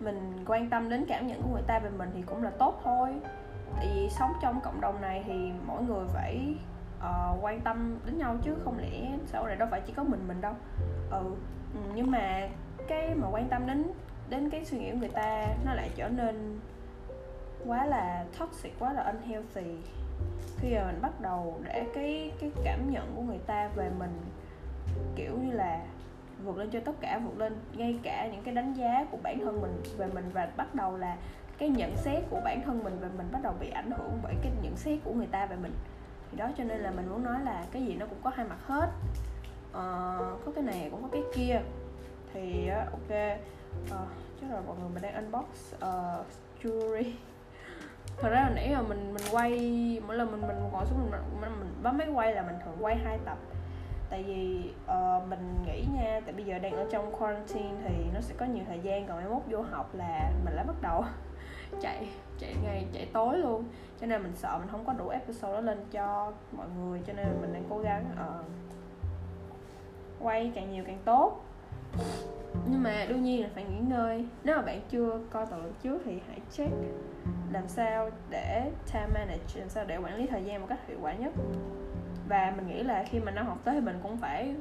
mình 0.00 0.44
quan 0.46 0.70
tâm 0.70 0.88
đến 0.88 1.04
cảm 1.08 1.26
nhận 1.26 1.42
của 1.42 1.48
người 1.52 1.62
ta 1.66 1.78
về 1.78 1.90
mình 1.90 2.10
thì 2.14 2.22
cũng 2.22 2.42
là 2.42 2.50
tốt 2.50 2.80
thôi. 2.84 3.14
Tại 3.76 3.90
vì 3.94 4.08
sống 4.10 4.32
trong 4.42 4.60
cộng 4.60 4.80
đồng 4.80 5.00
này 5.00 5.24
thì 5.26 5.52
mỗi 5.66 5.82
người 5.82 6.06
phải 6.08 6.54
uh, 6.98 7.44
quan 7.44 7.60
tâm 7.60 7.98
đến 8.06 8.18
nhau 8.18 8.36
chứ 8.42 8.54
không 8.64 8.78
lẽ 8.78 9.18
sau 9.26 9.46
này 9.46 9.56
đâu 9.56 9.68
phải 9.70 9.80
chỉ 9.86 9.92
có 9.92 10.04
mình 10.04 10.28
mình 10.28 10.40
đâu. 10.40 10.54
Ừ 11.10 11.24
ừ 11.74 11.80
nhưng 11.94 12.10
mà 12.10 12.48
cái 12.88 13.14
mà 13.14 13.28
quan 13.30 13.48
tâm 13.48 13.66
đến 13.66 13.84
đến 14.28 14.50
cái 14.50 14.64
suy 14.64 14.78
nghĩ 14.78 14.90
của 14.90 14.98
người 14.98 15.08
ta, 15.08 15.46
nó 15.64 15.74
lại 15.74 15.90
trở 15.96 16.08
nên 16.08 16.60
quá 17.66 17.86
là 17.86 18.24
toxic, 18.38 18.72
quá 18.78 18.92
là 18.92 19.02
unhealthy. 19.02 19.76
Khi 20.58 20.74
mà 20.74 20.86
mình 20.86 21.02
bắt 21.02 21.20
đầu 21.20 21.60
để 21.64 21.86
cái 21.94 22.32
cái 22.40 22.50
cảm 22.64 22.90
nhận 22.90 23.12
của 23.16 23.22
người 23.22 23.40
ta 23.46 23.68
về 23.68 23.90
mình, 23.98 24.20
kiểu 25.16 25.38
như 25.42 25.52
là 25.52 25.80
vượt 26.44 26.56
lên 26.56 26.70
cho 26.70 26.80
tất 26.80 26.92
cả, 27.00 27.20
vượt 27.24 27.38
lên 27.38 27.56
ngay 27.72 27.98
cả 28.02 28.28
những 28.32 28.42
cái 28.42 28.54
đánh 28.54 28.74
giá 28.74 29.06
của 29.10 29.18
bản 29.22 29.38
thân 29.38 29.60
mình 29.60 29.82
về 29.96 30.06
mình 30.06 30.30
và 30.32 30.48
bắt 30.56 30.74
đầu 30.74 30.96
là 30.96 31.16
cái 31.58 31.68
nhận 31.68 31.96
xét 31.96 32.22
của 32.30 32.40
bản 32.44 32.62
thân 32.62 32.84
mình 32.84 32.98
về 32.98 33.08
mình 33.16 33.28
bắt 33.32 33.38
đầu 33.42 33.54
bị 33.60 33.70
ảnh 33.70 33.90
hưởng 33.90 34.18
bởi 34.22 34.34
cái 34.42 34.52
nhận 34.62 34.76
xét 34.76 34.98
của 35.04 35.12
người 35.12 35.26
ta 35.26 35.46
về 35.46 35.56
mình. 35.56 35.72
Thì 36.30 36.38
đó, 36.38 36.50
cho 36.56 36.64
nên 36.64 36.80
là 36.80 36.90
mình 36.90 37.08
muốn 37.08 37.24
nói 37.24 37.40
là 37.44 37.64
cái 37.72 37.82
gì 37.82 37.94
nó 37.94 38.06
cũng 38.06 38.18
có 38.22 38.30
hai 38.30 38.46
mặt 38.46 38.58
hết 38.66 38.88
uh, 39.72 40.44
có 40.44 40.52
cái 40.54 40.64
này 40.64 40.88
cũng 40.90 41.02
có 41.02 41.08
cái 41.12 41.22
kia. 41.34 41.60
Thì 42.32 42.70
uh, 42.70 42.92
ok. 42.92 43.38
Uh, 43.84 44.08
chắc 44.40 44.50
là 44.50 44.60
mọi 44.66 44.76
người 44.76 44.88
mình 44.94 45.02
đang 45.02 45.14
unbox 45.14 45.74
uh, 45.74 46.26
jewelry. 46.62 47.12
Thật 48.16 48.28
ra 48.28 48.40
là 48.40 48.50
nãy 48.54 48.68
là 48.68 48.82
mình 48.82 49.14
mình 49.14 49.22
quay 49.30 49.50
mỗi 50.06 50.16
lần 50.16 50.30
mình 50.30 50.40
mình 50.40 50.56
ngồi 50.72 50.86
xuống 50.86 51.10
mình, 51.10 51.20
mình, 51.40 51.50
mình 51.60 51.74
bấm 51.82 51.98
máy 51.98 52.08
quay 52.14 52.34
là 52.34 52.42
mình 52.42 52.54
thường 52.64 52.76
quay 52.80 52.96
hai 52.96 53.18
tập. 53.24 53.38
Tại 54.10 54.22
vì 54.22 54.72
uh, 54.84 55.28
mình 55.28 55.64
nghĩ 55.66 55.84
nha 55.94 56.20
tại 56.24 56.32
bây 56.34 56.44
giờ 56.44 56.58
đang 56.58 56.72
ở 56.72 56.86
trong 56.90 57.12
quarantine 57.18 57.76
thì 57.84 57.94
nó 58.14 58.20
sẽ 58.20 58.34
có 58.38 58.46
nhiều 58.46 58.64
thời 58.68 58.80
gian 58.80 59.06
còn 59.06 59.16
mai 59.16 59.28
mốt 59.28 59.42
vô 59.46 59.62
học 59.62 59.94
là 59.94 60.32
mình 60.44 60.54
lại 60.54 60.64
bắt 60.64 60.76
đầu 60.82 61.04
chạy 61.80 62.08
chạy 62.38 62.54
ngày 62.62 62.86
chạy 62.92 63.08
tối 63.12 63.38
luôn. 63.38 63.64
Cho 64.00 64.06
nên 64.06 64.22
mình 64.22 64.36
sợ 64.36 64.58
mình 64.58 64.68
không 64.70 64.84
có 64.84 64.92
đủ 64.92 65.08
episode 65.08 65.52
đó 65.52 65.60
lên 65.60 65.84
cho 65.90 66.32
mọi 66.52 66.66
người 66.78 67.00
cho 67.06 67.12
nên 67.12 67.26
mình 67.40 67.52
đang 67.52 67.64
cố 67.70 67.78
gắng 67.78 68.04
uh, 68.12 68.46
quay 70.22 70.52
càng 70.54 70.72
nhiều 70.72 70.84
càng 70.86 70.98
tốt. 71.04 71.44
Nhưng 72.70 72.82
mà 72.82 73.06
đương 73.08 73.22
nhiên 73.22 73.42
là 73.42 73.48
phải 73.54 73.64
nghỉ 73.64 73.78
ngơi. 73.88 74.26
Nếu 74.44 74.56
mà 74.56 74.62
bạn 74.62 74.80
chưa 74.90 75.20
coi 75.30 75.46
tập 75.46 75.60
trước 75.82 76.02
thì 76.04 76.18
hãy 76.28 76.38
check 76.52 76.72
làm 77.52 77.68
sao 77.68 78.10
để 78.30 78.70
time 78.92 79.06
manage, 79.14 79.60
làm 79.60 79.68
sao 79.68 79.84
để 79.84 79.96
quản 79.96 80.16
lý 80.16 80.26
thời 80.26 80.44
gian 80.44 80.60
một 80.60 80.66
cách 80.68 80.88
hiệu 80.88 80.98
quả 81.02 81.12
nhất. 81.12 81.32
Và 82.28 82.52
mình 82.56 82.68
nghĩ 82.68 82.82
là 82.82 83.04
khi 83.10 83.20
mà 83.20 83.32
năm 83.32 83.46
học 83.46 83.58
tới 83.64 83.74
thì 83.74 83.80
mình 83.80 83.98
cũng 84.02 84.16
phải 84.16 84.54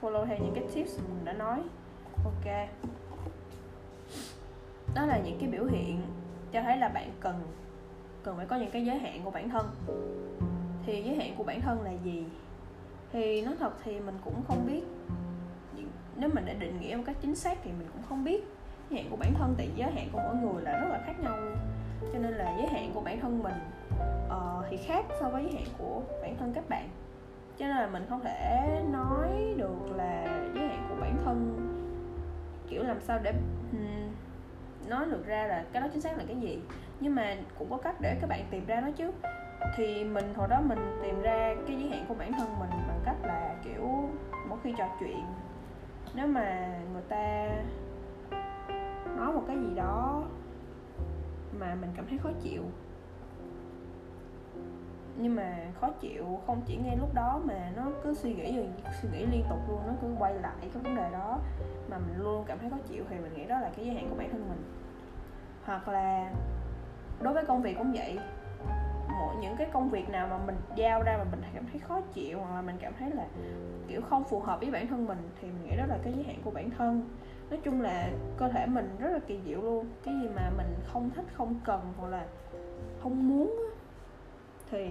follow 0.00 0.26
theo 0.26 0.38
những 0.38 0.54
cái 0.54 0.64
tips 0.74 0.98
mình 0.98 1.24
đã 1.24 1.32
nói. 1.32 1.62
Ok. 2.24 2.68
Đó 4.94 5.06
là 5.06 5.18
những 5.18 5.38
cái 5.40 5.48
biểu 5.48 5.64
hiện 5.64 6.02
cho 6.52 6.62
thấy 6.62 6.76
là 6.76 6.88
bạn 6.88 7.10
cần 7.20 7.40
cần 8.22 8.36
phải 8.36 8.46
có 8.46 8.56
những 8.56 8.70
cái 8.70 8.84
giới 8.84 8.98
hạn 8.98 9.20
của 9.24 9.30
bản 9.30 9.50
thân. 9.50 9.66
Thì 10.86 11.02
giới 11.02 11.16
hạn 11.16 11.34
của 11.36 11.44
bản 11.44 11.60
thân 11.60 11.82
là 11.82 11.92
gì? 12.04 12.24
Thì 13.12 13.42
nói 13.42 13.54
thật 13.60 13.72
thì 13.84 14.00
mình 14.00 14.14
cũng 14.24 14.42
không 14.48 14.66
biết. 14.66 14.82
Nếu 16.16 16.30
mình 16.34 16.46
đã 16.46 16.52
định 16.52 16.80
nghĩa 16.80 16.96
một 16.96 17.02
cách 17.06 17.16
chính 17.20 17.34
xác 17.34 17.58
thì 17.64 17.70
mình 17.78 17.88
cũng 17.92 18.02
không 18.08 18.24
biết. 18.24 18.44
Giới 18.90 19.02
hạn 19.02 19.10
của 19.10 19.16
bản 19.16 19.34
thân 19.38 19.54
tại 19.58 19.68
giới 19.76 19.92
hạn 19.92 20.08
của 20.12 20.20
mỗi 20.24 20.34
người 20.34 20.62
là 20.62 20.80
rất 20.80 20.88
là 20.90 21.00
khác 21.06 21.20
nhau. 21.20 21.36
Cho 22.12 22.18
nên 22.18 22.32
là 22.32 22.54
giới 22.58 22.66
hạn 22.66 22.90
của 22.94 23.00
bản 23.00 23.20
thân 23.20 23.42
mình 23.42 23.54
uh, 24.26 24.64
thì 24.70 24.76
khác 24.76 25.04
so 25.20 25.28
với 25.28 25.42
giới 25.42 25.52
hạn 25.52 25.64
của 25.78 26.02
bản 26.22 26.36
thân 26.38 26.52
các 26.54 26.68
bạn. 26.68 26.88
Cho 27.58 27.66
nên 27.66 27.76
là 27.76 27.86
mình 27.86 28.06
không 28.08 28.20
thể 28.24 28.82
nói 28.92 29.54
được 29.56 29.96
là 29.96 30.24
giới 30.54 30.68
hạn 30.68 30.86
của 30.88 30.96
bản 31.00 31.16
thân 31.24 31.56
kiểu 32.68 32.82
làm 32.82 33.00
sao 33.00 33.18
để 33.22 33.32
um, 33.72 34.08
nói 34.88 35.06
được 35.06 35.26
ra 35.26 35.46
là 35.46 35.64
cái 35.72 35.82
đó 35.82 35.88
chính 35.92 36.00
xác 36.00 36.18
là 36.18 36.24
cái 36.26 36.36
gì. 36.36 36.60
Nhưng 37.00 37.14
mà 37.14 37.36
cũng 37.58 37.70
có 37.70 37.76
cách 37.76 37.96
để 38.00 38.18
các 38.20 38.26
bạn 38.26 38.44
tìm 38.50 38.66
ra 38.66 38.80
nó 38.80 38.90
chứ. 38.90 39.12
Thì 39.76 40.04
mình 40.04 40.34
hồi 40.36 40.48
đó 40.48 40.60
mình 40.60 40.98
tìm 41.02 41.22
ra 41.22 41.54
cái 41.66 41.76
giới 41.80 41.90
hạn 41.90 42.04
của 42.08 42.14
bản 42.14 42.32
thân 42.32 42.48
mình 42.58 42.70
kiểu, 43.66 44.08
mỗi 44.48 44.58
khi 44.62 44.74
trò 44.78 44.88
chuyện, 45.00 45.24
nếu 46.14 46.26
mà 46.26 46.78
người 46.92 47.02
ta 47.08 47.48
nói 49.16 49.32
một 49.32 49.42
cái 49.46 49.56
gì 49.56 49.74
đó 49.74 50.22
mà 51.58 51.74
mình 51.74 51.90
cảm 51.96 52.06
thấy 52.06 52.18
khó 52.18 52.30
chịu, 52.42 52.62
nhưng 55.16 55.36
mà 55.36 55.56
khó 55.80 55.88
chịu 56.00 56.40
không 56.46 56.62
chỉ 56.66 56.76
ngay 56.76 56.96
lúc 56.96 57.14
đó 57.14 57.40
mà 57.44 57.72
nó 57.76 57.82
cứ 58.04 58.14
suy 58.14 58.34
nghĩ 58.34 58.56
rồi 58.56 58.66
suy 59.02 59.08
nghĩ 59.12 59.26
liên 59.26 59.44
tục 59.48 59.58
luôn, 59.68 59.80
nó 59.86 59.92
cứ 60.02 60.08
quay 60.18 60.34
lại 60.34 60.54
cái 60.60 60.70
vấn 60.70 60.96
đề 60.96 61.10
đó 61.12 61.38
mà 61.90 61.98
mình 61.98 62.22
luôn 62.22 62.44
cảm 62.46 62.58
thấy 62.58 62.70
khó 62.70 62.76
chịu 62.88 63.04
thì 63.10 63.16
mình 63.18 63.34
nghĩ 63.34 63.44
đó 63.44 63.60
là 63.60 63.70
cái 63.76 63.86
giới 63.86 63.94
hạn 63.94 64.10
của 64.10 64.16
bản 64.16 64.30
thân 64.30 64.48
mình. 64.48 64.62
Hoặc 65.64 65.88
là 65.88 66.32
đối 67.20 67.34
với 67.34 67.44
công 67.44 67.62
việc 67.62 67.78
cũng 67.78 67.92
vậy 67.92 68.18
mỗi 69.18 69.36
những 69.36 69.56
cái 69.56 69.68
công 69.72 69.90
việc 69.90 70.08
nào 70.08 70.26
mà 70.30 70.38
mình 70.46 70.56
giao 70.76 71.02
ra 71.02 71.16
mà 71.18 71.24
mình 71.30 71.40
cảm 71.54 71.66
thấy 71.72 71.78
khó 71.78 72.00
chịu 72.00 72.38
hoặc 72.38 72.54
là 72.54 72.62
mình 72.62 72.76
cảm 72.80 72.92
thấy 72.98 73.10
là 73.10 73.26
kiểu 73.88 74.00
không 74.02 74.24
phù 74.24 74.40
hợp 74.40 74.60
với 74.60 74.70
bản 74.70 74.86
thân 74.86 75.06
mình 75.06 75.18
thì 75.40 75.48
mình 75.48 75.64
nghĩ 75.64 75.76
đó 75.76 75.86
là 75.86 75.98
cái 76.02 76.12
giới 76.12 76.24
hạn 76.24 76.36
của 76.44 76.50
bản 76.50 76.70
thân. 76.70 77.08
Nói 77.50 77.60
chung 77.62 77.80
là 77.80 78.10
cơ 78.36 78.48
thể 78.48 78.66
mình 78.66 78.96
rất 78.98 79.10
là 79.12 79.18
kỳ 79.26 79.40
diệu 79.44 79.62
luôn. 79.62 79.86
Cái 80.04 80.14
gì 80.22 80.28
mà 80.28 80.50
mình 80.56 80.74
không 80.86 81.10
thích, 81.10 81.24
không 81.32 81.60
cần 81.64 81.80
hoặc 81.96 82.08
là 82.08 82.26
không 83.02 83.28
muốn 83.28 83.56
thì 84.70 84.90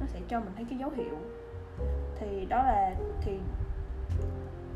nó 0.00 0.06
sẽ 0.06 0.20
cho 0.28 0.40
mình 0.40 0.52
thấy 0.56 0.66
cái 0.70 0.78
dấu 0.78 0.90
hiệu. 0.90 1.16
Thì 2.18 2.46
đó 2.46 2.56
là, 2.56 2.94
thì 3.20 3.38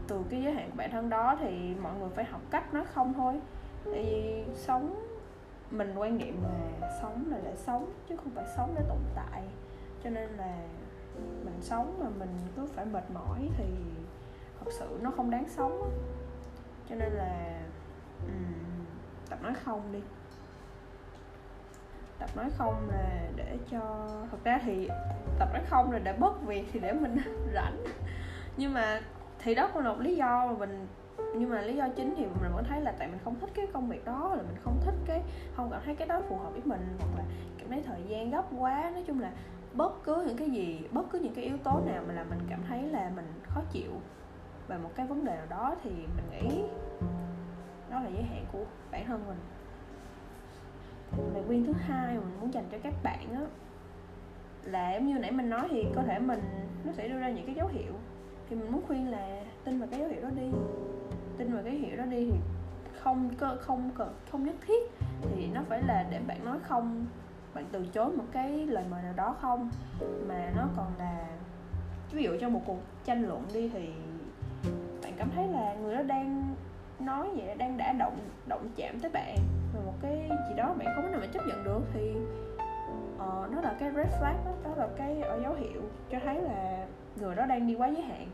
từ 0.08 0.22
cái 0.30 0.42
giới 0.42 0.52
hạn 0.52 0.70
của 0.70 0.76
bản 0.76 0.90
thân 0.90 1.10
đó 1.10 1.36
thì 1.40 1.74
mọi 1.82 1.92
người 1.98 2.08
phải 2.14 2.24
học 2.24 2.40
cách 2.50 2.74
nói 2.74 2.84
không 2.92 3.14
thôi. 3.14 3.40
Tại 3.84 4.04
vì 4.04 4.44
sống 4.54 4.94
mình 5.70 5.94
quan 5.96 6.18
niệm 6.18 6.42
là 6.42 6.90
sống 7.02 7.24
là 7.30 7.38
để 7.44 7.56
sống 7.56 7.92
chứ 8.08 8.16
không 8.16 8.30
phải 8.34 8.44
sống 8.56 8.74
để 8.78 8.82
tồn 8.88 8.98
tại. 9.14 9.42
Cho 10.04 10.10
nên 10.10 10.30
là 10.30 10.56
mình 11.44 11.58
sống 11.60 11.98
mà 12.00 12.06
mình 12.18 12.38
cứ 12.56 12.66
phải 12.66 12.84
mệt 12.84 13.10
mỏi 13.10 13.50
thì 13.56 13.64
thật 14.58 14.70
sự 14.78 14.98
nó 15.02 15.10
không 15.10 15.30
đáng 15.30 15.48
sống. 15.48 15.90
Cho 16.88 16.94
nên 16.94 17.12
là 17.12 17.60
um, 18.26 18.84
tập 19.30 19.38
nói 19.42 19.54
không 19.64 19.92
đi. 19.92 20.00
Tập 22.18 22.30
nói 22.36 22.50
không 22.58 22.88
là 22.88 23.28
để 23.36 23.58
cho 23.70 24.08
thật 24.30 24.38
ra 24.44 24.60
thì 24.64 24.88
tập 25.38 25.48
nói 25.52 25.62
không 25.68 25.92
là 25.92 25.98
để 25.98 26.12
bớt 26.12 26.42
việc 26.42 26.64
thì 26.72 26.80
để 26.80 26.92
mình 26.92 27.16
rảnh. 27.54 27.84
Nhưng 28.56 28.74
mà 28.74 29.00
thì 29.38 29.54
đó 29.54 29.70
cũng 29.72 29.82
là 29.82 29.92
một 29.92 30.00
lý 30.00 30.16
do 30.16 30.46
mà 30.46 30.52
mình 30.52 30.86
nhưng 31.38 31.50
mà 31.50 31.60
lý 31.60 31.76
do 31.76 31.88
chính 31.96 32.14
thì 32.16 32.26
mình 32.26 32.52
vẫn 32.54 32.64
thấy 32.64 32.80
là 32.80 32.92
tại 32.98 33.08
mình 33.08 33.18
không 33.24 33.40
thích 33.40 33.50
cái 33.54 33.66
công 33.72 33.88
việc 33.88 34.04
đó 34.04 34.34
là 34.36 34.42
mình 34.42 34.56
không 34.64 34.80
thích 34.84 34.94
cái, 35.06 35.22
không 35.54 35.70
cảm 35.70 35.82
thấy 35.84 35.94
cái 35.94 36.08
đó 36.08 36.22
phù 36.28 36.36
hợp 36.36 36.50
với 36.52 36.62
mình, 36.64 36.80
hoặc 36.98 37.16
là 37.16 37.24
cảm 37.58 37.68
thấy 37.68 37.82
thời 37.82 38.02
gian 38.08 38.30
gấp 38.30 38.44
quá. 38.58 38.90
Nói 38.94 39.04
chung 39.06 39.20
là 39.20 39.32
bất 39.74 40.04
cứ 40.04 40.24
những 40.26 40.36
cái 40.36 40.50
gì, 40.50 40.80
bất 40.92 41.10
cứ 41.10 41.18
những 41.18 41.34
cái 41.34 41.44
yếu 41.44 41.56
tố 41.56 41.80
nào 41.86 42.02
mà 42.08 42.14
làm 42.14 42.30
mình 42.30 42.38
cảm 42.50 42.60
thấy 42.68 42.82
là 42.82 43.10
mình 43.16 43.32
khó 43.42 43.60
chịu 43.72 43.90
về 44.68 44.78
một 44.78 44.90
cái 44.94 45.06
vấn 45.06 45.24
đề 45.24 45.36
nào 45.36 45.46
đó 45.50 45.74
thì 45.82 45.90
mình 45.90 46.30
nghĩ 46.30 46.62
đó 47.90 48.00
là 48.00 48.08
giới 48.14 48.22
hạn 48.22 48.44
của 48.52 48.64
bản 48.90 49.06
thân 49.06 49.24
mình. 49.26 49.38
Lời 51.34 51.42
khuyên 51.46 51.66
thứ 51.66 51.72
hai 51.72 52.14
mình 52.14 52.40
muốn 52.40 52.54
dành 52.54 52.64
cho 52.72 52.78
các 52.82 52.94
bạn 53.02 53.26
á, 53.34 53.40
là 54.64 54.94
giống 54.94 55.06
như 55.06 55.18
nãy 55.18 55.30
mình 55.30 55.50
nói 55.50 55.68
thì 55.70 55.86
có 55.94 56.02
thể 56.02 56.18
mình 56.18 56.40
nó 56.84 56.92
sẽ 56.92 57.08
đưa 57.08 57.18
ra 57.18 57.30
những 57.30 57.46
cái 57.46 57.54
dấu 57.54 57.68
hiệu. 57.68 57.92
Thì 58.48 58.56
mình 58.56 58.72
muốn 58.72 58.82
khuyên 58.86 59.10
là 59.10 59.44
tin 59.64 59.80
vào 59.80 59.88
cái 59.90 60.00
dấu 60.00 60.08
hiệu 60.08 60.22
đó 60.22 60.28
đi 60.36 60.50
tin 61.40 61.52
vào 61.54 61.62
cái 61.64 61.74
hiệu 61.74 61.96
đó 61.96 62.04
đi 62.04 62.28
thì 62.30 62.38
không 63.00 63.30
cơ 63.38 63.56
không 63.60 63.90
cần 63.98 64.14
không 64.30 64.44
nhất 64.44 64.54
thiết. 64.66 64.90
Thì 65.22 65.48
nó 65.54 65.60
phải 65.68 65.82
là 65.82 66.06
để 66.10 66.20
bạn 66.26 66.44
nói 66.44 66.58
không 66.62 67.06
bạn 67.54 67.64
từ 67.72 67.86
chối 67.86 68.12
một 68.12 68.24
cái 68.32 68.66
lời 68.66 68.84
mời 68.90 69.02
nào 69.02 69.12
đó 69.16 69.36
không. 69.40 69.70
Mà 70.28 70.52
nó 70.56 70.68
còn 70.76 70.92
là 70.98 71.26
ví 72.12 72.22
dụ 72.22 72.36
trong 72.40 72.52
một 72.52 72.60
cuộc 72.66 72.78
tranh 73.04 73.22
luận 73.22 73.44
đi 73.54 73.68
thì 73.68 73.88
bạn 75.02 75.12
cảm 75.16 75.30
thấy 75.34 75.48
là 75.48 75.74
người 75.74 75.94
đó 75.94 76.02
đang 76.02 76.54
nói 76.98 77.28
vậy 77.36 77.56
đang 77.56 77.76
đã 77.76 77.92
động 77.92 78.18
động 78.46 78.68
chạm 78.76 79.00
tới 79.00 79.10
bạn 79.10 79.36
rồi 79.74 79.84
một 79.86 79.94
cái 80.02 80.30
gì 80.48 80.54
đó 80.56 80.74
bạn 80.78 80.88
không 80.94 81.04
có 81.04 81.10
nào 81.10 81.20
mà 81.20 81.26
chấp 81.26 81.46
nhận 81.46 81.64
được 81.64 81.80
thì 81.92 82.14
uh, 83.14 83.52
nó 83.52 83.60
là 83.60 83.76
cái 83.80 83.90
red 83.96 84.06
flag 84.06 84.44
đó, 84.44 84.52
đó 84.64 84.70
là 84.76 84.88
cái 84.96 85.22
uh, 85.36 85.42
dấu 85.42 85.54
hiệu 85.54 85.82
cho 86.10 86.18
thấy 86.24 86.42
là 86.42 86.86
người 87.20 87.34
đó 87.34 87.46
đang 87.46 87.66
đi 87.66 87.74
quá 87.74 87.88
giới 87.88 88.02
hạn 88.02 88.28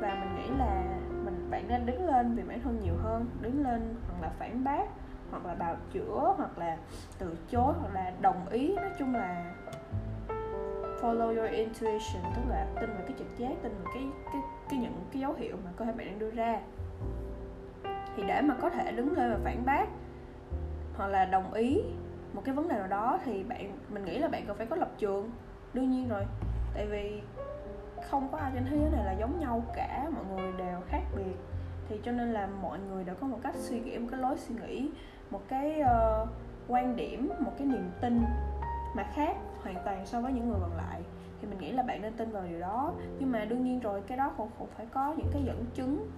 và 0.00 0.14
mình 0.20 0.36
nghĩ 0.36 0.58
là 0.58 0.84
mình 1.24 1.50
bạn 1.50 1.68
nên 1.68 1.86
đứng 1.86 2.06
lên 2.06 2.34
vì 2.34 2.42
bản 2.42 2.60
thân 2.60 2.80
nhiều 2.82 2.94
hơn. 3.02 3.26
Đứng 3.40 3.62
lên 3.62 3.94
hoặc 4.08 4.22
là 4.22 4.28
phản 4.38 4.64
bác, 4.64 4.84
hoặc 5.30 5.46
là 5.46 5.54
bào 5.54 5.76
chữa, 5.92 6.34
hoặc 6.36 6.58
là 6.58 6.76
từ 7.18 7.36
chối, 7.50 7.74
hoặc 7.80 7.94
là 7.94 8.12
đồng 8.20 8.48
ý. 8.48 8.74
Nói 8.76 8.90
chung 8.98 9.14
là 9.14 9.54
follow 11.00 11.38
your 11.38 11.50
intuition, 11.50 12.22
tức 12.36 12.42
là 12.48 12.66
tin 12.80 12.90
vào 12.90 13.02
cái 13.06 13.16
trực 13.18 13.38
giác, 13.38 13.52
tin 13.62 13.72
vào 13.82 13.92
cái 13.94 14.06
cái 14.32 14.42
cái 14.70 14.78
những 14.78 14.92
cái 15.12 15.20
dấu 15.20 15.32
hiệu 15.32 15.56
mà 15.64 15.70
cơ 15.76 15.84
thể 15.84 15.92
bạn 15.92 16.06
đang 16.06 16.18
đưa 16.18 16.30
ra. 16.30 16.60
Thì 18.16 18.22
để 18.26 18.40
mà 18.40 18.54
có 18.60 18.70
thể 18.70 18.92
đứng 18.92 19.12
lên 19.12 19.30
và 19.30 19.38
phản 19.44 19.64
bác, 19.64 19.86
hoặc 20.96 21.06
là 21.06 21.24
đồng 21.24 21.52
ý 21.52 21.82
một 22.32 22.42
cái 22.44 22.54
vấn 22.54 22.68
đề 22.68 22.76
nào 22.76 22.86
đó, 22.86 23.18
thì 23.24 23.42
bạn, 23.42 23.78
mình 23.88 24.04
nghĩ 24.04 24.18
là 24.18 24.28
bạn 24.28 24.44
cần 24.46 24.56
phải 24.56 24.66
có 24.66 24.76
lập 24.76 24.90
trường. 24.98 25.30
Đương 25.72 25.90
nhiên 25.90 26.08
rồi, 26.08 26.24
tại 26.74 26.86
vì 26.86 27.22
không 28.10 28.28
có 28.32 28.38
ai 28.38 28.50
trên 28.54 28.64
thế 28.64 28.76
giới 28.76 28.90
này 28.90 29.04
là 29.04 29.12
giống 29.12 29.40
nhau 29.40 29.62
cả 29.74 30.10
mọi 30.14 30.24
người 30.24 30.52
đều 30.52 30.80
khác 30.88 31.02
biệt. 31.16 31.36
Thì 31.88 32.00
cho 32.04 32.12
nên 32.12 32.32
là 32.32 32.48
mọi 32.62 32.78
người 32.78 33.04
đều 33.04 33.14
có 33.14 33.26
một 33.26 33.38
cách 33.42 33.54
suy 33.56 33.80
nghĩ 33.80 33.98
một 33.98 34.08
cái 34.10 34.20
lối 34.20 34.38
suy 34.38 34.54
nghĩ 34.54 34.90
một 35.30 35.42
cái 35.48 35.80
uh, 35.82 36.28
quan 36.68 36.96
điểm 36.96 37.30
một 37.38 37.52
cái 37.58 37.66
niềm 37.66 37.90
tin 38.00 38.24
mà 38.96 39.02
khác 39.14 39.36
hoàn 39.62 39.76
toàn 39.84 40.06
so 40.06 40.20
với 40.20 40.32
những 40.32 40.48
người 40.48 40.58
còn 40.60 40.76
lại. 40.76 41.00
Thì 41.40 41.48
mình 41.48 41.58
nghĩ 41.58 41.72
là 41.72 41.82
bạn 41.82 42.02
nên 42.02 42.12
tin 42.12 42.30
vào 42.30 42.42
điều 42.48 42.60
đó. 42.60 42.92
Nhưng 43.18 43.32
mà 43.32 43.44
đương 43.44 43.64
nhiên 43.64 43.80
rồi 43.80 44.02
cái 44.06 44.18
đó 44.18 44.32
cũng, 44.36 44.48
cũng 44.58 44.68
phải 44.76 44.86
có 44.86 45.14
những 45.16 45.30
cái 45.32 45.42
dẫn 45.44 45.64
chứng 45.74 46.10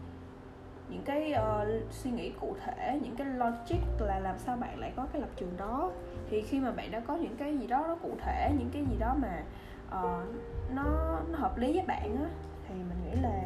những 0.89 1.03
cái 1.05 1.35
uh, 1.35 1.69
suy 1.91 2.11
nghĩ 2.11 2.33
cụ 2.41 2.55
thể 2.65 3.01
những 3.03 3.17
cái 3.17 3.27
logic 3.27 4.01
là 4.01 4.19
làm 4.19 4.39
sao 4.39 4.57
bạn 4.57 4.79
lại 4.79 4.93
có 4.97 5.07
cái 5.13 5.21
lập 5.21 5.31
trường 5.37 5.57
đó. 5.57 5.91
Thì 6.31 6.43
khi 6.43 6.61
mà 6.61 6.71
bạn 6.71 6.91
đã 6.91 7.01
có 7.01 7.17
những 7.17 7.37
cái 7.37 7.59
gì 7.59 7.67
đó 7.67 7.85
nó 7.89 7.97
cụ 8.03 8.11
thể 8.21 8.51
những 8.59 8.71
cái 8.73 8.85
gì 8.91 8.97
đó 8.99 9.17
mà 9.19 9.43
uh, 9.89 10.29
nó 10.75 11.19
nó 11.31 11.39
hợp 11.39 11.59
lý 11.59 11.73
với 11.73 11.87
bạn 11.87 12.17
á 12.17 12.29
thì 12.69 12.75
mình 12.75 12.99
nghĩ 13.05 13.21
là 13.21 13.43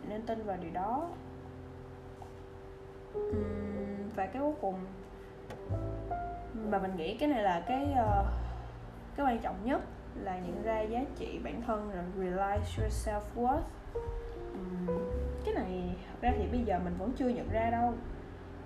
mình 0.00 0.08
nên 0.08 0.22
tin 0.22 0.42
vào 0.42 0.56
điều 0.60 0.70
đó. 0.70 1.08
Uhm, 3.18 4.08
và 4.16 4.26
cái 4.26 4.42
cuối 4.42 4.54
cùng 4.60 4.74
mà 6.70 6.78
mình 6.78 6.96
nghĩ 6.96 7.16
cái 7.16 7.28
này 7.28 7.42
là 7.42 7.64
cái 7.66 7.84
uh, 7.92 8.26
cái 9.16 9.26
quan 9.26 9.38
trọng 9.38 9.56
nhất 9.64 9.80
là 10.22 10.38
nhận 10.38 10.62
ra 10.62 10.80
giá 10.80 11.04
trị 11.16 11.38
bản 11.44 11.62
thân 11.66 11.90
là 11.90 12.04
realize 12.18 12.82
your 12.82 12.92
self 12.92 13.20
worth 13.36 13.62
uhm, 14.52 14.88
cái 15.44 15.54
này 15.54 15.96
thật 16.08 16.18
ra 16.20 16.32
thì 16.38 16.46
bây 16.46 16.60
giờ 16.60 16.80
mình 16.84 16.94
vẫn 16.98 17.12
chưa 17.16 17.28
nhận 17.28 17.50
ra 17.50 17.70
đâu. 17.70 17.94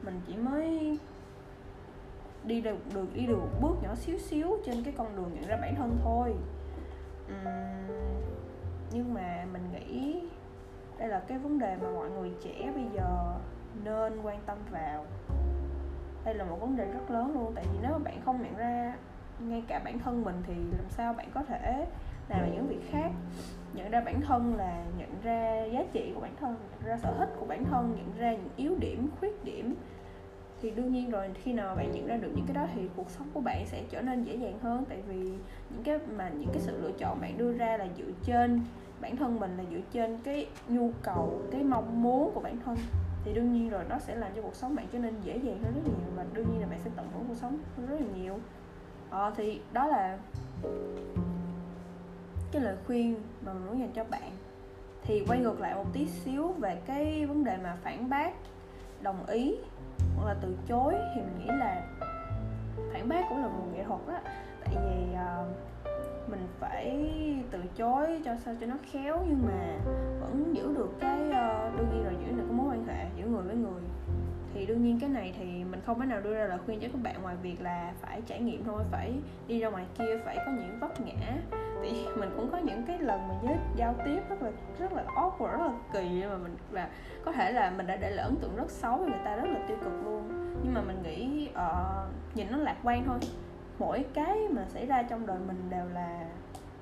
Mình 0.03 0.21
chỉ 0.27 0.37
mới 0.37 0.99
đi 2.45 2.61
được 2.61 2.77
được 2.95 3.15
đi 3.15 3.27
được 3.27 3.37
một 3.37 3.49
bước 3.61 3.75
nhỏ 3.83 3.95
xíu 3.95 4.19
xíu 4.19 4.59
trên 4.67 4.85
cái 4.85 4.95
con 4.97 5.17
đường 5.17 5.31
nhận 5.35 5.49
ra 5.49 5.57
bản 5.57 5.75
thân 5.77 5.99
thôi 6.03 6.35
nhưng 8.91 9.15
mà 9.15 9.47
mình 9.53 9.63
nghĩ 9.73 10.21
đây 10.99 11.09
là 11.09 11.23
cái 11.29 11.39
vấn 11.39 11.59
đề 11.59 11.77
mà 11.77 11.91
mọi 11.91 12.11
người 12.11 12.33
trẻ 12.45 12.73
bây 12.75 12.85
giờ 12.95 13.39
nên 13.85 14.23
quan 14.23 14.41
tâm 14.47 14.59
vào. 14.71 15.05
Đây 16.25 16.35
là 16.35 16.45
một 16.45 16.57
vấn 16.61 16.77
đề 16.77 16.85
rất 16.85 17.11
lớn 17.11 17.35
luôn, 17.35 17.53
tại 17.55 17.65
vì 17.73 17.79
nếu 17.83 17.93
mà 17.93 17.99
bạn 17.99 18.21
không 18.25 18.43
nhận 18.43 18.57
ra 18.57 18.97
ngay 19.39 19.65
cả 19.69 19.81
bản 19.85 19.99
thân 19.99 20.23
mình 20.23 20.43
thì 20.47 20.55
làm 20.55 20.89
sao 20.89 21.13
bạn 21.13 21.31
có 21.35 21.43
thể 21.43 21.87
làm 22.29 22.53
những 22.53 22.67
việc 22.67 22.91
khác? 22.91 23.11
Nhận 23.75 23.91
ra 23.91 24.01
bản 24.01 24.21
thân 24.21 24.57
là 24.57 24.85
nhận 24.99 25.21
ra 25.23 25.65
giá 25.65 25.85
trị 25.93 26.13
của 26.15 26.21
bản 26.21 26.37
thân, 26.41 26.57
nhận 26.71 26.89
ra 26.89 26.97
sở 26.97 27.15
thích 27.19 27.29
của 27.41 27.47
bản 27.47 27.65
thân, 27.65 27.95
nhận 27.97 28.19
ra 28.19 28.33
những 28.33 28.49
yếu 28.57 28.77
điểm, 28.81 29.09
khuyết 29.21 29.45
điểm 29.45 29.75
thì 30.65 30.71
đương 30.71 30.93
nhiên 30.93 31.11
rồi 31.11 31.31
khi 31.43 31.53
nào 31.53 31.77
bạn 31.77 31.93
nhận 31.93 32.07
ra 32.07 32.17
được 32.17 32.31
những 32.35 32.47
cái 32.47 32.55
đó 32.55 32.67
thì 32.75 32.83
cuộc 32.97 33.11
sống 33.11 33.27
của 33.35 33.41
bạn 33.41 33.67
sẽ 33.67 33.83
trở 33.91 34.03
nên 34.03 34.25
dễ 34.25 34.37
dàng 34.37 34.59
hơn. 34.63 34.85
Tại 34.89 34.99
vì 35.09 35.17
những 35.71 35.83
cái 35.85 35.99
mà 36.17 36.29
những 36.29 36.49
cái 36.53 36.61
sự 36.61 36.83
lựa 36.83 36.93
chọn 36.99 37.21
bạn 37.21 37.39
đưa 37.39 37.53
ra 37.53 37.77
là 37.77 37.87
dựa 37.99 38.13
trên 38.25 38.61
bản 39.01 39.17
thân 39.17 39.41
mình 39.41 39.57
là 39.57 39.65
dựa 39.71 39.81
trên 39.93 40.19
cái 40.25 40.47
nhu 40.69 40.91
cầu 41.03 41.43
cái 41.51 41.63
mong 41.63 42.03
muốn 42.03 42.31
của 42.35 42.41
bản 42.41 42.59
thân. 42.65 42.77
Thì 43.25 43.35
đương 43.35 43.53
nhiên 43.53 43.71
rồi 43.71 43.85
nó 43.89 43.99
sẽ 43.99 44.15
làm 44.15 44.33
cho 44.37 44.43
cuộc 44.43 44.55
sống 44.55 44.75
bạn 44.75 44.87
trở 44.93 44.99
nên 44.99 45.15
dễ 45.23 45.37
dàng 45.37 45.59
hơn 45.63 45.75
rất 45.75 45.81
nhiều 45.85 46.17
và 46.17 46.25
đương 46.33 46.47
nhiên 46.53 46.61
là 46.61 46.67
bạn 46.67 46.81
sẽ 46.85 46.91
tận 46.97 47.07
hưởng 47.15 47.25
cuộc 47.29 47.37
sống 47.37 47.59
rất 47.89 48.01
là 48.01 48.07
nhiều. 48.17 48.39
Ờ, 49.11 49.33
thì 49.37 49.61
đó 49.73 49.87
là 49.87 50.19
cái 52.53 52.63
lời 52.63 52.77
khuyên 52.87 53.15
mà 53.45 53.53
mình 53.53 53.67
muốn 53.67 53.81
dành 53.81 53.93
cho 53.95 54.05
bạn. 54.05 54.31
Thì 55.03 55.25
quay 55.29 55.39
ngược 55.39 55.61
lại 55.61 55.75
một 55.75 55.93
tí 55.93 56.07
xíu 56.07 56.53
về 56.53 56.81
cái 56.87 57.27
vấn 57.27 57.45
đề 57.45 57.57
mà 57.57 57.77
phản 57.83 58.09
bác 58.09 58.35
đồng 59.03 59.27
ý 59.27 59.57
hoặc 60.25 60.33
là 60.33 60.37
từ 60.43 60.57
chối 60.69 60.95
thì 61.15 61.21
mình 61.21 61.39
nghĩ 61.39 61.47
là 61.47 61.83
phản 62.93 63.09
bác 63.09 63.25
cũng 63.29 63.39
là 63.39 63.49
một 63.49 63.65
nghệ 63.73 63.85
thuật 63.85 64.01
đó 64.07 64.15
tại 64.65 64.75
vì 64.85 65.07
uh, 65.13 66.31
mình 66.31 66.47
phải 66.61 67.07
từ 67.51 67.59
chối 67.77 68.21
cho 68.25 68.37
sao 68.45 68.55
cho 68.61 68.67
nó 68.67 68.75
khéo 68.93 69.25
nhưng 69.29 69.43
mà 69.47 69.79
vẫn 70.21 70.55
giữ 70.57 70.75
được 70.77 70.91
cái 71.01 71.21
uh, 71.21 71.77
đôi 71.77 71.87
khi 71.93 72.03
rồi 72.05 72.15
giữ 72.21 72.37
được 72.37 72.45
cái 72.49 72.57
mối 72.57 72.67
quan 72.69 72.87
hệ 72.87 73.07
giữa 73.17 73.27
người 73.27 73.43
với 73.43 73.57
người 73.57 73.83
thì 74.55 74.67
đương 74.67 74.83
nhiên 74.83 74.99
cái 75.01 75.11
này 75.11 75.35
thì 75.39 75.65
mình 75.65 75.81
không 75.87 76.01
thể 76.01 76.07
nào 76.07 76.21
đưa 76.21 76.35
ra 76.35 76.45
lời 76.45 76.59
khuyên 76.67 76.81
cho 76.81 76.89
các 76.93 77.03
bạn 77.03 77.23
ngoài 77.23 77.37
việc 77.43 77.61
là 77.61 77.93
phải 78.01 78.23
trải 78.27 78.41
nghiệm 78.41 78.65
thôi 78.65 78.83
phải 78.91 79.13
đi 79.47 79.61
ra 79.61 79.69
ngoài 79.69 79.85
kia 79.99 80.19
phải 80.25 80.37
có 80.37 80.53
những 80.53 80.79
vấp 80.81 81.01
ngã. 81.01 81.37
Thì 81.83 82.07
mình 82.17 82.31
cũng 82.37 82.51
có 82.53 82.59
những 82.59 82.83
cái 82.87 82.99
lần 82.99 83.29
mà 83.29 83.35
với 83.43 83.57
giao 83.77 83.95
tiếp 84.05 84.21
rất 84.29 84.43
là 84.43 84.51
rất 84.79 84.93
là 84.93 85.05
awkward 85.05 85.51
rất 85.51 85.67
là 85.67 85.73
kỳ 85.93 86.25
mà 86.29 86.37
mình 86.37 86.57
và 86.71 86.89
có 87.25 87.33
thể 87.33 87.53
là 87.53 87.71
mình 87.71 87.87
đã 87.87 87.97
để 87.97 88.11
lại 88.11 88.25
ấn 88.25 88.37
tượng 88.37 88.57
rất 88.57 88.71
xấu 88.71 88.97
với 88.97 89.09
người 89.09 89.21
ta 89.25 89.37
rất 89.37 89.49
là 89.49 89.61
tiêu 89.69 89.77
cực 89.85 89.93
luôn. 90.05 90.23
Nhưng 90.65 90.75
mà 90.75 90.81
mình 90.81 91.03
nghĩ 91.03 91.49
uh, 91.53 92.37
nhìn 92.37 92.47
nó 92.51 92.57
lạc 92.57 92.77
quan 92.83 93.05
thôi. 93.05 93.19
Mỗi 93.79 94.05
cái 94.15 94.39
mà 94.51 94.65
xảy 94.69 94.87
ra 94.87 95.03
trong 95.03 95.27
đời 95.27 95.39
mình 95.47 95.71
đều 95.71 95.85
là 95.95 96.25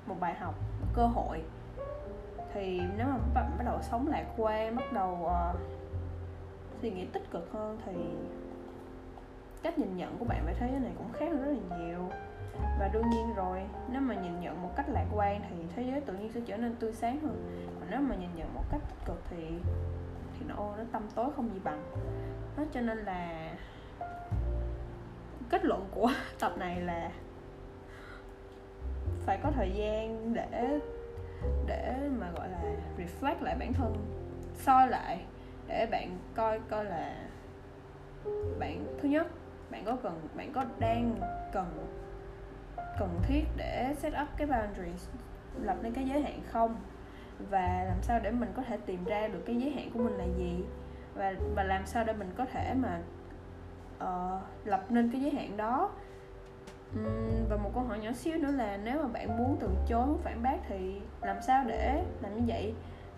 một 0.07 0.17
bài 0.21 0.35
học 0.35 0.55
một 0.81 0.87
cơ 0.95 1.07
hội. 1.07 1.43
Thì 2.55 2.81
nếu 2.97 3.07
mà 3.07 3.17
bạn 3.35 3.50
bắt 3.59 3.64
đầu 3.64 3.79
sống 3.83 4.09
lạc 4.09 4.25
quan 4.37 4.76
bắt 4.76 4.93
đầu 4.93 5.19
uh, 5.23 5.61
suy 6.83 6.91
nghĩ 6.91 7.07
tích 7.12 7.31
cực 7.31 7.53
hơn 7.53 7.79
thì 7.87 7.93
cách 9.62 9.79
nhìn 9.79 9.97
nhận 9.97 10.19
của 10.19 10.25
bạn 10.25 10.47
về 10.47 10.55
thế 10.59 10.69
giới 10.71 10.81
này 10.81 10.93
cũng 10.99 11.12
khác 11.12 11.29
rất 11.33 11.53
là 11.53 11.79
nhiều. 11.79 12.09
Và 12.79 12.89
đương 12.93 13.11
nhiên 13.11 13.35
rồi, 13.35 13.62
nếu 13.93 14.01
mà 14.01 14.15
nhìn 14.15 14.41
nhận 14.41 14.62
một 14.62 14.71
cách 14.77 14.89
lạc 14.89 15.07
quan 15.15 15.41
thì 15.51 15.57
thế 15.77 15.83
giới 15.83 16.01
tự 16.01 16.12
nhiên 16.12 16.33
sẽ 16.33 16.41
trở 16.47 16.57
nên 16.57 16.75
tươi 16.75 16.93
sáng 16.93 17.21
hơn. 17.21 17.67
Còn 17.81 17.91
nếu 17.91 18.01
mà 18.01 18.15
nhìn 18.15 18.31
nhận 18.37 18.55
một 18.55 18.65
cách 18.71 18.81
tích 18.89 19.07
cực 19.07 19.23
thì 19.31 19.47
thì 20.39 20.47
nó 20.49 20.57
nó 20.57 20.85
tâm 20.93 21.03
tối 21.15 21.27
không 21.37 21.51
gì 21.55 21.61
bằng. 21.65 21.83
Đó, 22.57 22.65
cho 22.73 22.81
nên 22.81 22.99
là 22.99 23.53
kết 25.51 25.65
luận 25.65 25.87
của 25.91 26.11
tập 26.41 26.53
này 26.59 26.81
là 26.81 27.11
phải 29.27 29.39
có 29.43 29.51
thời 29.51 29.71
gian 29.71 30.35
để 30.35 30.81
để 31.67 32.09
mà, 32.19 32.31
gọi 32.37 32.49
là, 32.49 32.62
reflect 32.99 33.43
lại 33.43 33.57
bản 33.59 33.73
thân, 33.73 33.97
soi 34.57 34.89
lại 34.89 35.25
để 35.69 35.87
bạn 35.87 36.19
coi 36.35 36.61
coi 36.71 36.85
là 36.85 37.28
bạn 38.59 38.87
thứ 39.02 39.09
nhất 39.09 39.26
bạn 39.71 39.85
có 39.85 39.97
cần 40.02 40.28
bạn 40.35 40.52
có 40.52 40.64
đang 40.78 41.14
cần 41.52 41.87
cần 42.99 43.21
thiết 43.23 43.45
để 43.57 43.95
set 43.99 44.12
up 44.23 44.28
cái 44.37 44.47
boundaries 44.47 45.09
lập 45.61 45.76
nên 45.83 45.92
cái 45.92 46.04
giới 46.04 46.23
hạn 46.23 46.40
không? 46.47 46.76
Và 47.50 47.85
làm 47.88 48.02
sao 48.02 48.21
để 48.23 48.31
mình 48.31 48.52
có 48.57 48.62
thể 48.62 48.76
tìm 48.87 49.04
ra 49.04 49.28
được 49.28 49.42
cái 49.47 49.57
giới 49.57 49.71
hạn 49.71 49.90
của 49.95 49.99
mình 49.99 50.12
là 50.12 50.25
gì? 50.25 50.64
Và 51.14 51.35
và 51.54 51.62
làm 51.62 51.87
sao 51.87 52.04
để 52.04 52.12
mình 52.12 52.31
có 52.37 52.45
thể 52.45 52.75
mà 52.75 53.00
uh, 53.97 54.66
lập 54.66 54.85
nên 54.88 55.11
cái 55.11 55.21
giới 55.21 55.31
hạn 55.31 55.57
đó? 55.57 55.90
Uhm, 56.99 57.49
và 57.49 57.57
một 57.57 57.71
câu 57.75 57.83
hỏi 57.83 57.99
nhỏ 57.99 58.12
xíu 58.12 58.38
nữa 58.38 58.50
là 58.50 58.76
nếu 58.76 59.02
mà 59.02 59.09
bạn 59.09 59.38
muốn 59.38 59.57
từ 59.61 59.69
chối 59.88 60.07
muốn 60.07 60.19
phản 60.23 60.42
bác 60.42 60.57
thì 60.69 61.00
làm 61.23 61.42
sao 61.42 61.64
để 61.64 62.04
làm 62.21 62.35
như 62.35 62.42
vậy 62.47 62.75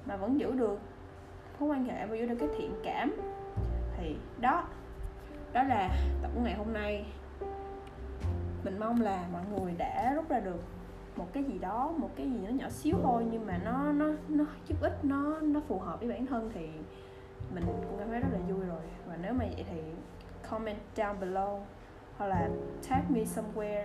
mà 0.06 0.16
vẫn 0.16 0.40
giữ 0.40 0.52
được? 0.52 0.80
Mối 1.60 1.70
quan 1.70 1.84
hệ 1.84 2.06
và 2.06 2.16
giữ 2.16 2.26
được 2.26 2.36
cái 2.40 2.48
thiện 2.58 2.74
cảm. 2.84 3.14
Thì 3.96 4.16
đó 4.40 4.64
đó 5.52 5.62
là 5.62 5.90
tập 6.22 6.30
của 6.34 6.40
ngày 6.40 6.54
hôm 6.54 6.72
nay. 6.72 7.06
Mình 8.64 8.78
mong 8.78 9.00
là 9.00 9.24
mọi 9.32 9.42
người 9.50 9.72
đã 9.78 10.12
rút 10.14 10.28
ra 10.28 10.40
được 10.40 10.60
một 11.16 11.26
cái 11.32 11.44
gì 11.44 11.58
đó 11.58 11.92
một 11.96 12.10
cái 12.16 12.30
gì 12.30 12.38
nó 12.46 12.50
nhỏ 12.50 12.68
xíu 12.68 12.96
thôi 13.02 13.26
nhưng 13.30 13.46
mà 13.46 13.58
nó 13.64 13.92
nó 13.92 14.06
nó 14.28 14.44
giúp 14.66 14.76
ích 14.80 15.04
nó 15.04 15.40
nó 15.40 15.60
phù 15.68 15.78
hợp 15.78 16.00
với 16.00 16.08
bản 16.08 16.26
thân 16.26 16.50
thì 16.54 16.68
mình 17.54 17.64
cũng 17.66 17.96
cảm 17.98 18.08
thấy 18.08 18.20
rất 18.20 18.28
là 18.32 18.38
vui 18.38 18.66
rồi. 18.66 18.82
Và 19.06 19.16
nếu 19.22 19.32
mà 19.32 19.44
vậy 19.54 19.64
thì 19.70 19.80
comment 20.50 20.78
down 20.96 21.18
below 21.20 21.60
hoặc 22.16 22.26
là 22.26 22.48
tag 22.88 23.02
me 23.08 23.20
somewhere. 23.20 23.84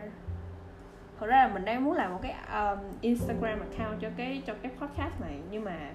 Thật 1.20 1.28
ra 1.28 1.48
là 1.48 1.54
mình 1.54 1.66
đang 1.66 1.84
muốn 1.84 1.94
làm 1.94 2.12
một 2.12 2.20
cái 2.22 2.36
um, 2.54 2.80
Instagram 3.02 3.60
account 3.60 4.02
cho 4.02 4.10
cái 4.18 4.44
cho 4.46 4.54
cái 4.62 4.72
podcast 4.80 5.22
này 5.22 5.40
nhưng 5.52 5.64
mà 5.64 5.92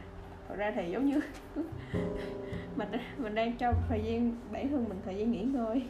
thật 0.49 0.55
ra 0.59 0.73
thì 0.75 0.91
giống 0.91 1.07
như 1.07 1.21
mình 2.77 2.89
mình 3.19 3.35
đang 3.35 3.57
cho 3.57 3.73
thời 3.89 4.03
gian 4.05 4.37
bản 4.53 4.69
thân 4.69 4.89
mình 4.89 5.01
thời 5.05 5.17
gian 5.17 5.33
nghỉ 5.33 5.43
ngơi. 5.43 5.83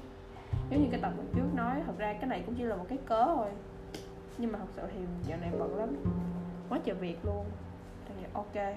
Giống 0.71 0.83
như 0.83 0.89
cái 0.91 1.01
tập 1.01 1.13
mình 1.17 1.27
trước 1.35 1.55
nói 1.55 1.83
thật 1.87 1.99
ra 1.99 2.13
cái 2.13 2.27
này 2.27 2.43
cũng 2.47 2.55
chỉ 2.55 2.63
là 2.63 2.77
một 2.77 2.87
cái 2.89 2.99
cớ 3.07 3.25
thôi. 3.25 3.49
Nhưng 4.39 4.53
mà 4.53 4.59
thật 4.59 4.69
sự 4.77 4.83
thì 4.95 5.01
giờ 5.29 5.37
này 5.37 5.51
bận 5.59 5.79
lắm 5.79 5.97
quá 6.69 6.79
trời 6.85 6.97
việc 6.97 7.25
luôn. 7.25 7.45
Thì 8.09 8.15
ok 8.33 8.75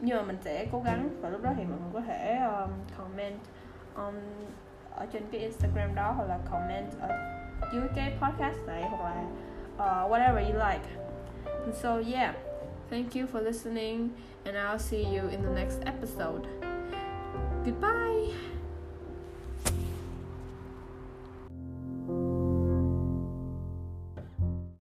nhưng 0.00 0.16
mà 0.16 0.22
mình 0.22 0.38
sẽ 0.44 0.66
cố 0.72 0.82
gắng 0.84 1.08
và 1.20 1.28
lúc 1.28 1.42
đó 1.42 1.50
thì 1.56 1.64
mọi 1.64 1.78
người 1.80 1.90
có 1.92 2.00
thể 2.00 2.36
um, 2.36 2.70
comment 2.98 3.38
um, 3.96 4.14
ở 4.96 5.06
trên 5.12 5.22
cái 5.32 5.40
Instagram 5.40 5.94
đó 5.94 6.12
hoặc 6.16 6.24
là 6.28 6.38
comment 6.50 6.86
ở 7.00 7.08
dưới 7.72 7.82
cái 7.96 8.18
podcast 8.22 8.66
này 8.66 8.82
hoặc 8.90 9.02
là 9.02 9.24
uh, 9.74 10.12
whatever 10.12 10.44
you 10.44 10.54
like. 10.54 10.88
And 11.64 11.74
so 11.74 12.02
yeah. 12.12 12.34
Thank 12.88 13.14
you 13.14 13.26
for 13.26 13.40
listening 13.40 14.14
and 14.44 14.56
I'll 14.56 14.78
see 14.78 15.02
you 15.04 15.28
in 15.28 15.42
the 15.42 15.50
next 15.50 15.80
episode. 15.86 16.46
Goodbye 17.64 18.32